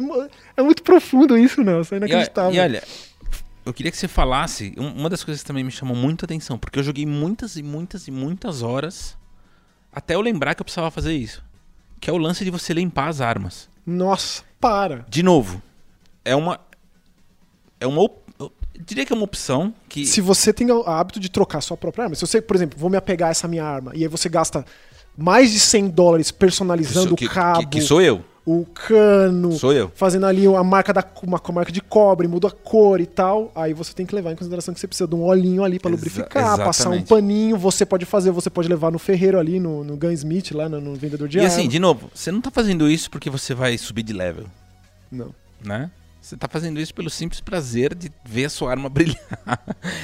[0.57, 1.81] é muito profundo isso, não.
[1.81, 2.53] Isso é inacreditável.
[2.53, 2.83] e olha,
[3.65, 4.75] eu queria que você falasse.
[4.77, 7.57] um- Uma das coisas que também me chamou muito a atenção, porque eu joguei muitas
[7.57, 9.17] e muitas e muitas horas
[9.93, 11.43] até eu lembrar que eu precisava fazer isso.
[11.99, 13.69] Que é o lance de você limpar as armas.
[13.85, 15.07] Nossa, para.
[15.09, 15.63] De novo,
[16.25, 16.61] é uma.
[17.81, 18.09] É uma.
[18.85, 20.05] Diria que é uma opção que.
[20.07, 22.91] Se você tem o hábito de trocar sua própria arma, se você, por exemplo, vou
[22.91, 24.65] me apegar a essa minha arma, e aí você gasta
[25.17, 28.23] mais de 100 dólares personalizando que, o cabo, que, que sou eu.
[28.45, 29.91] o cano, Sou eu.
[29.95, 33.07] fazendo ali a marca da uma, com a marca de cobre, muda a cor e
[33.07, 35.79] tal, aí você tem que levar em consideração que você precisa de um olhinho ali
[35.79, 39.59] pra Exa- lubrificar, passar um paninho, você pode fazer, você pode levar no ferreiro ali,
[39.59, 41.53] no, no Gunsmith, lá no, no vendedor de E arma.
[41.53, 44.45] assim, de novo, você não tá fazendo isso porque você vai subir de level,
[45.11, 45.35] Não.
[45.65, 45.91] né?
[46.27, 49.17] Você tá fazendo isso pelo simples prazer de ver a sua arma brilhar.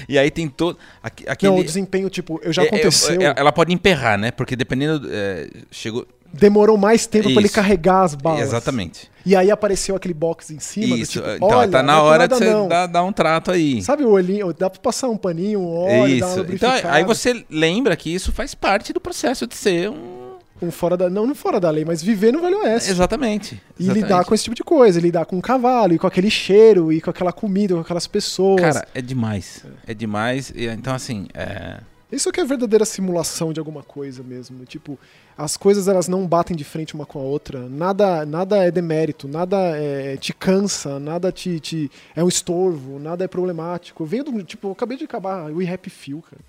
[0.09, 0.79] e aí tem todo.
[1.03, 4.17] aque- Aquele, Não, o desempenho, tipo, eu já É, é, aconteceu, é, ela pode emperrar,
[4.17, 4.31] né?
[4.31, 5.09] Porque dependendo.
[5.11, 6.07] é, chegou.
[6.33, 8.41] demorou mais tempo pra ele carregar as balas.
[8.41, 9.11] Exatamente.
[9.27, 11.13] E aí apareceu aquele box em cima, do Isso.
[11.15, 13.83] tipo, então, olha, tá na é hora de você dar, dar um trato aí.
[13.83, 14.53] Sabe o olhinho?
[14.53, 16.47] Dá pra passar um paninho, um óleo, isso.
[16.53, 20.22] Então, aí você lembra que isso faz parte do processo de ser um.
[20.63, 21.11] Um fora da...
[21.11, 22.91] Não, não fora da lei, mas viver no Velho Oeste.
[22.91, 23.61] Exatamente.
[23.79, 24.03] E exatamente.
[24.05, 27.01] lidar com esse tipo de coisa, lidar com o cavalo, e com aquele cheiro, e
[27.01, 28.61] com aquela comida, com aquelas pessoas.
[28.61, 29.65] Cara, é demais.
[29.87, 30.53] É demais.
[30.55, 31.27] E, Então, assim.
[31.35, 31.81] É...
[32.13, 34.67] Isso que é verdadeira simulação de alguma coisa mesmo.
[34.67, 34.99] Tipo,
[35.37, 37.67] as coisas elas não batem de frente uma com a outra.
[37.71, 43.25] Nada, nada é demérito, nada é, te cansa, nada te, te é um estorvo, nada
[43.25, 44.03] é problemático.
[44.03, 46.43] Eu venho do tipo, eu acabei de acabar o We Happy Few, cara.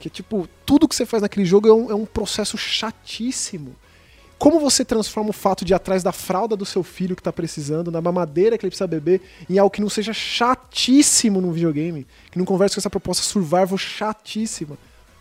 [0.00, 3.76] Que tipo, tudo que você faz naquele jogo é um, é um processo chatíssimo.
[4.38, 7.30] Como você transforma o fato de ir atrás da fralda do seu filho que tá
[7.30, 9.20] precisando, na mamadeira que ele precisa beber,
[9.50, 13.76] em algo que não seja chatíssimo no videogame, que não converse com essa proposta survival
[13.76, 14.78] chatíssima?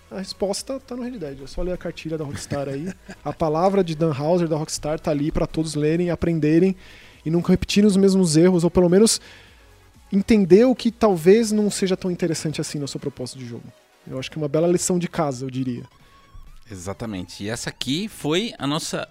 [0.09, 1.43] A resposta tá Red Dead.
[1.43, 2.87] É só ler a cartilha da Rockstar aí.
[3.23, 6.73] A palavra de Dan Houser da Rockstar tá ali pra todos lerem, aprenderem
[7.25, 9.19] e nunca repetirem os mesmos erros, ou pelo menos
[10.11, 13.65] entender o que talvez não seja tão interessante assim na sua proposta de jogo.
[14.07, 15.83] Eu acho que é uma bela lição de casa, eu diria.
[16.69, 17.43] Exatamente.
[17.43, 19.07] E essa aqui foi a nossa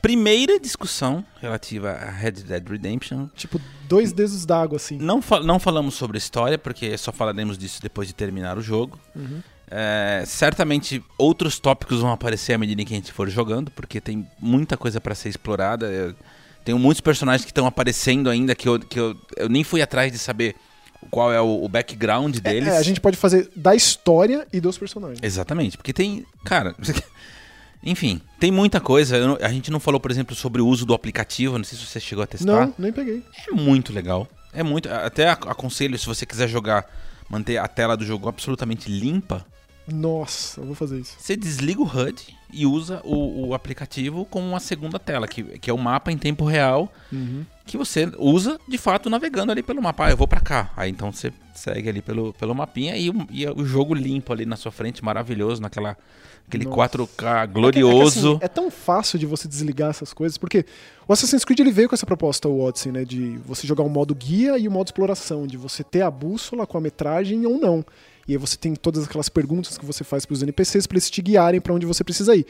[0.00, 3.28] primeira discussão relativa a Red Dead Redemption.
[3.36, 4.98] Tipo, dois dedos d'água, assim.
[4.98, 8.98] Não, não falamos sobre história, porque só falaremos disso depois de terminar o jogo.
[9.14, 9.40] Uhum.
[9.70, 14.28] É, certamente outros tópicos vão aparecer à medida que a gente for jogando, porque tem
[14.38, 15.86] muita coisa para ser explorada.
[15.86, 16.14] Eu,
[16.64, 20.12] tenho muitos personagens que estão aparecendo ainda que, eu, que eu, eu nem fui atrás
[20.12, 20.54] de saber
[21.10, 22.68] qual é o, o background deles.
[22.68, 25.20] É, a gente pode fazer da história e dos personagens.
[25.22, 26.24] Exatamente, porque tem.
[26.44, 26.74] Cara.
[27.84, 29.18] Enfim, tem muita coisa.
[29.26, 31.58] Não- a gente não falou, por exemplo, sobre o uso do aplicativo.
[31.58, 32.66] Não sei se você chegou a testar.
[32.66, 33.24] Não, nem peguei.
[33.48, 34.28] É muito legal.
[34.52, 34.88] É muito.
[34.88, 36.86] Até ac- aconselho, se você quiser jogar,
[37.28, 39.44] manter a tela do jogo absolutamente limpa,
[39.86, 41.16] Nossa, eu vou fazer isso.
[41.18, 45.68] você desliga o HUD e usa o, o aplicativo como uma segunda tela, que, que
[45.70, 47.44] é o mapa em tempo real, Uhum.
[47.66, 50.06] que você usa de fato navegando ali pelo mapa.
[50.06, 50.70] Ah, eu vou pra cá.
[50.76, 54.46] Aí então você segue ali pelo, pelo mapinha e, o- e o jogo limpo ali
[54.46, 55.96] na sua frente, maravilhoso, naquela
[56.46, 56.76] aquele Nossa.
[56.76, 58.18] 4K É que- glorioso.
[58.18, 60.64] É, que, assim, é tão fácil de você desligar essas coisas, porque
[61.08, 63.04] o Assassin's Creed ele veio com essa proposta, o Odyssey, né?
[63.04, 66.66] De você jogar o modo guia e o modo exploração, de você ter a bússola
[66.66, 67.84] com a metragem ou não.
[68.26, 71.10] E aí você tem todas aquelas perguntas que você faz para os NPCs para eles
[71.10, 72.46] te guiarem para onde você precisa ir.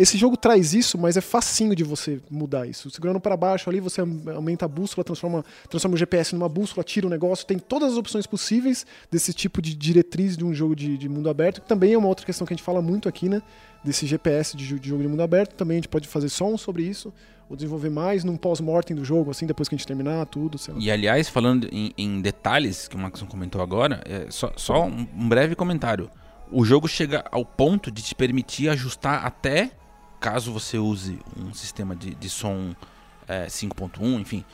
[0.00, 2.88] Esse jogo traz isso, mas é facinho de você mudar isso.
[2.90, 7.06] Segurando para baixo ali, você aumenta a bússola, transforma, transforma o GPS numa bússola, tira
[7.06, 7.46] o negócio.
[7.46, 11.28] Tem todas as opções possíveis desse tipo de diretriz de um jogo de, de mundo
[11.28, 13.42] aberto, que também é uma outra questão que a gente fala muito aqui, né?
[13.84, 15.54] Desse GPS de, de jogo de mundo aberto.
[15.54, 17.12] Também a gente pode fazer só um sobre isso,
[17.50, 20.72] ou desenvolver mais num pós-mortem do jogo, assim, depois que a gente terminar tudo, sei
[20.72, 20.80] lá.
[20.80, 25.04] E aliás, falando em, em detalhes que o Maxon comentou agora, é só, só um,
[25.16, 26.08] um breve comentário.
[26.52, 29.72] O jogo chega ao ponto de te permitir ajustar até,
[30.20, 32.72] caso você use um sistema de, de som
[33.26, 34.44] é, 5.1, enfim,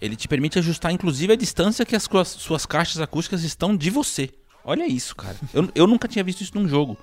[0.00, 3.90] ele te permite ajustar inclusive a distância que as suas, suas caixas acústicas estão de
[3.90, 4.30] você.
[4.64, 5.36] Olha isso, cara.
[5.52, 6.96] Eu, eu nunca tinha visto isso num jogo.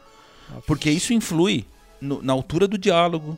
[0.67, 1.65] Porque isso influi
[1.99, 3.37] no- na altura do diálogo,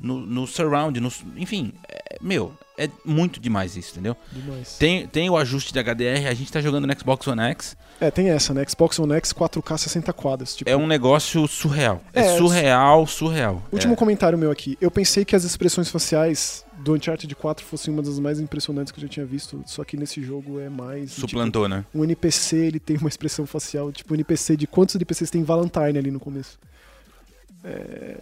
[0.00, 4.16] no, no surround, no, enfim, é- meu, é muito demais isso, entendeu?
[4.32, 4.76] Demais.
[4.78, 7.76] Tem, tem o ajuste de HDR, a gente tá jogando no Xbox One X.
[8.00, 8.64] É, tem essa, né?
[8.68, 10.56] Xbox One X 4K 60 quadros.
[10.56, 12.02] Tipo, É um negócio surreal.
[12.12, 13.62] É, É, surreal, surreal.
[13.70, 13.96] Último É.
[13.96, 14.76] comentário meu aqui.
[14.80, 18.98] Eu pensei que as expressões faciais do Uncharted 4 fossem uma das mais impressionantes que
[18.98, 21.12] eu já tinha visto, só que nesse jogo é mais.
[21.12, 21.84] Suplantou, né?
[21.86, 25.44] Tipo, um NPC ele tem uma expressão facial, tipo um NPC de quantos NPCs tem
[25.44, 26.58] Valentine ali no começo.
[27.62, 28.16] É...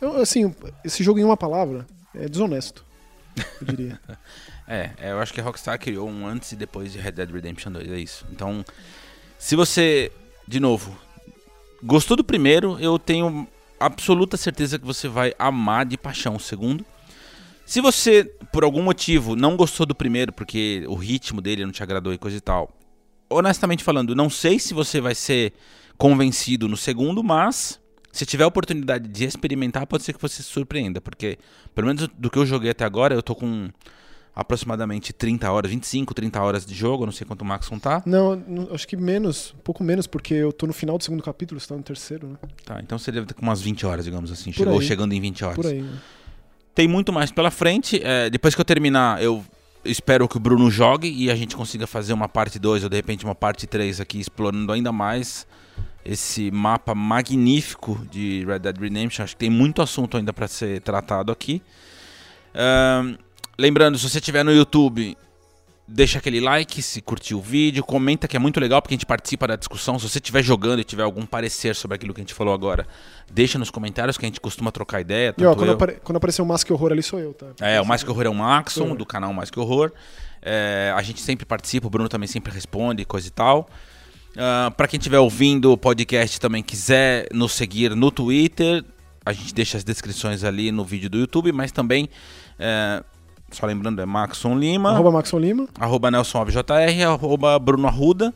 [0.00, 2.84] eu, assim, esse jogo em uma palavra é desonesto,
[3.60, 4.00] eu diria.
[4.72, 7.28] É, é, eu acho que a Rockstar criou um antes e depois de Red Dead
[7.28, 8.24] Redemption 2, é isso.
[8.30, 8.64] Então,
[9.36, 10.12] se você,
[10.46, 10.96] de novo,
[11.82, 13.48] gostou do primeiro, eu tenho
[13.80, 16.86] absoluta certeza que você vai amar de paixão o segundo.
[17.66, 21.82] Se você, por algum motivo, não gostou do primeiro, porque o ritmo dele não te
[21.82, 22.70] agradou e coisa e tal,
[23.28, 25.52] honestamente falando, não sei se você vai ser
[25.98, 27.79] convencido no segundo, mas
[28.12, 31.38] se tiver a oportunidade de experimentar, pode ser que você se surpreenda, porque
[31.74, 33.68] pelo menos do que eu joguei até agora, eu tô com
[34.34, 38.02] aproximadamente 30 horas, 25, 30 horas de jogo, não sei quanto o Maxon tá.
[38.06, 41.22] Não, não, acho que menos, um pouco menos, porque eu tô no final do segundo
[41.22, 42.36] capítulo, você tá no terceiro, né?
[42.64, 44.86] Tá, então você deve ter com umas 20 horas, digamos assim, Por chegou aí.
[44.86, 45.56] chegando em 20 horas.
[45.56, 45.82] Por aí.
[45.82, 45.98] Né?
[46.74, 48.00] Tem muito mais pela frente.
[48.02, 49.44] é, depois que eu terminar, eu
[49.84, 52.96] espero que o Bruno jogue e a gente consiga fazer uma parte 2 ou de
[52.96, 55.46] repente uma parte 3 aqui, explorando ainda mais
[56.04, 59.24] esse mapa magnífico de Red Dead Redemption.
[59.24, 61.62] Acho que tem muito assunto ainda para ser tratado aqui.
[63.58, 65.16] Lembrando, se você estiver no YouTube,
[65.86, 69.04] deixa aquele like se curtiu o vídeo, comenta que é muito legal porque a gente
[69.06, 69.98] participa da discussão.
[69.98, 72.86] Se você estiver jogando e tiver algum parecer sobre aquilo que a gente falou agora,
[73.30, 75.34] deixa nos comentários que a gente costuma trocar ideia.
[75.36, 77.48] E ó, quando, eu- apare- quando aparecer o Mask Horror ali sou eu, tá?
[77.60, 79.92] é, o Mais Que Horror é o Maxon, do canal Mais Que Horror.
[80.42, 83.68] É, a gente sempre participa, o Bruno também sempre responde, coisa e tal.
[84.42, 88.82] Ah, pra quem estiver ouvindo o podcast também quiser nos seguir no Twitter,
[89.24, 92.08] a gente deixa as descrições ali no vídeo do YouTube, mas também,
[92.58, 93.04] é,
[93.50, 95.68] só lembrando, é Maxon Lima, Arroba Maxon Lima.
[95.78, 98.32] arroba Nelson Alves JR, arroba Bruno Arruda.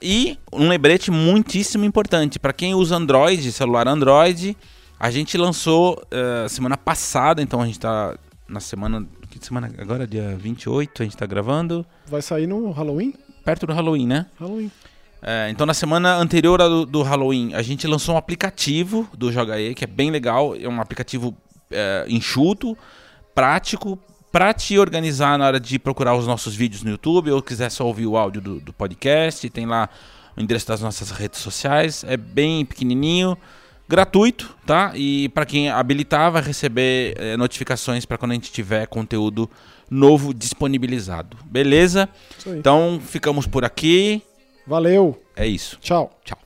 [0.00, 4.56] E um lembrete muitíssimo importante, para quem usa Android, celular Android,
[5.00, 8.16] a gente lançou eh, semana passada, então a gente tá
[8.48, 9.04] na semana.
[9.28, 9.70] Que semana?
[9.78, 11.84] Agora, dia 28, a gente tá gravando.
[12.06, 13.14] Vai sair no Halloween?
[13.44, 14.26] Perto do Halloween, né?
[14.38, 14.70] Halloween.
[15.22, 19.60] É, então, na semana anterior do, do Halloween, a gente lançou um aplicativo do Joga
[19.60, 20.56] E, que é bem legal.
[20.56, 21.36] É um aplicativo
[21.70, 22.76] é, enxuto,
[23.34, 23.98] prático,
[24.32, 27.86] para te organizar na hora de procurar os nossos vídeos no YouTube ou quiser só
[27.86, 29.48] ouvir o áudio do, do podcast.
[29.50, 29.88] Tem lá
[30.36, 32.04] o endereço das nossas redes sociais.
[32.04, 33.36] É bem pequenininho,
[33.88, 34.92] gratuito, tá?
[34.94, 39.50] E para quem habilitar vai receber é, notificações para quando a gente tiver conteúdo
[39.90, 41.36] novo disponibilizado.
[41.44, 42.08] Beleza?
[42.46, 44.22] Então ficamos por aqui.
[44.70, 45.20] Valeu.
[45.34, 45.76] É isso.
[45.80, 46.12] Tchau.
[46.24, 46.38] Tchau.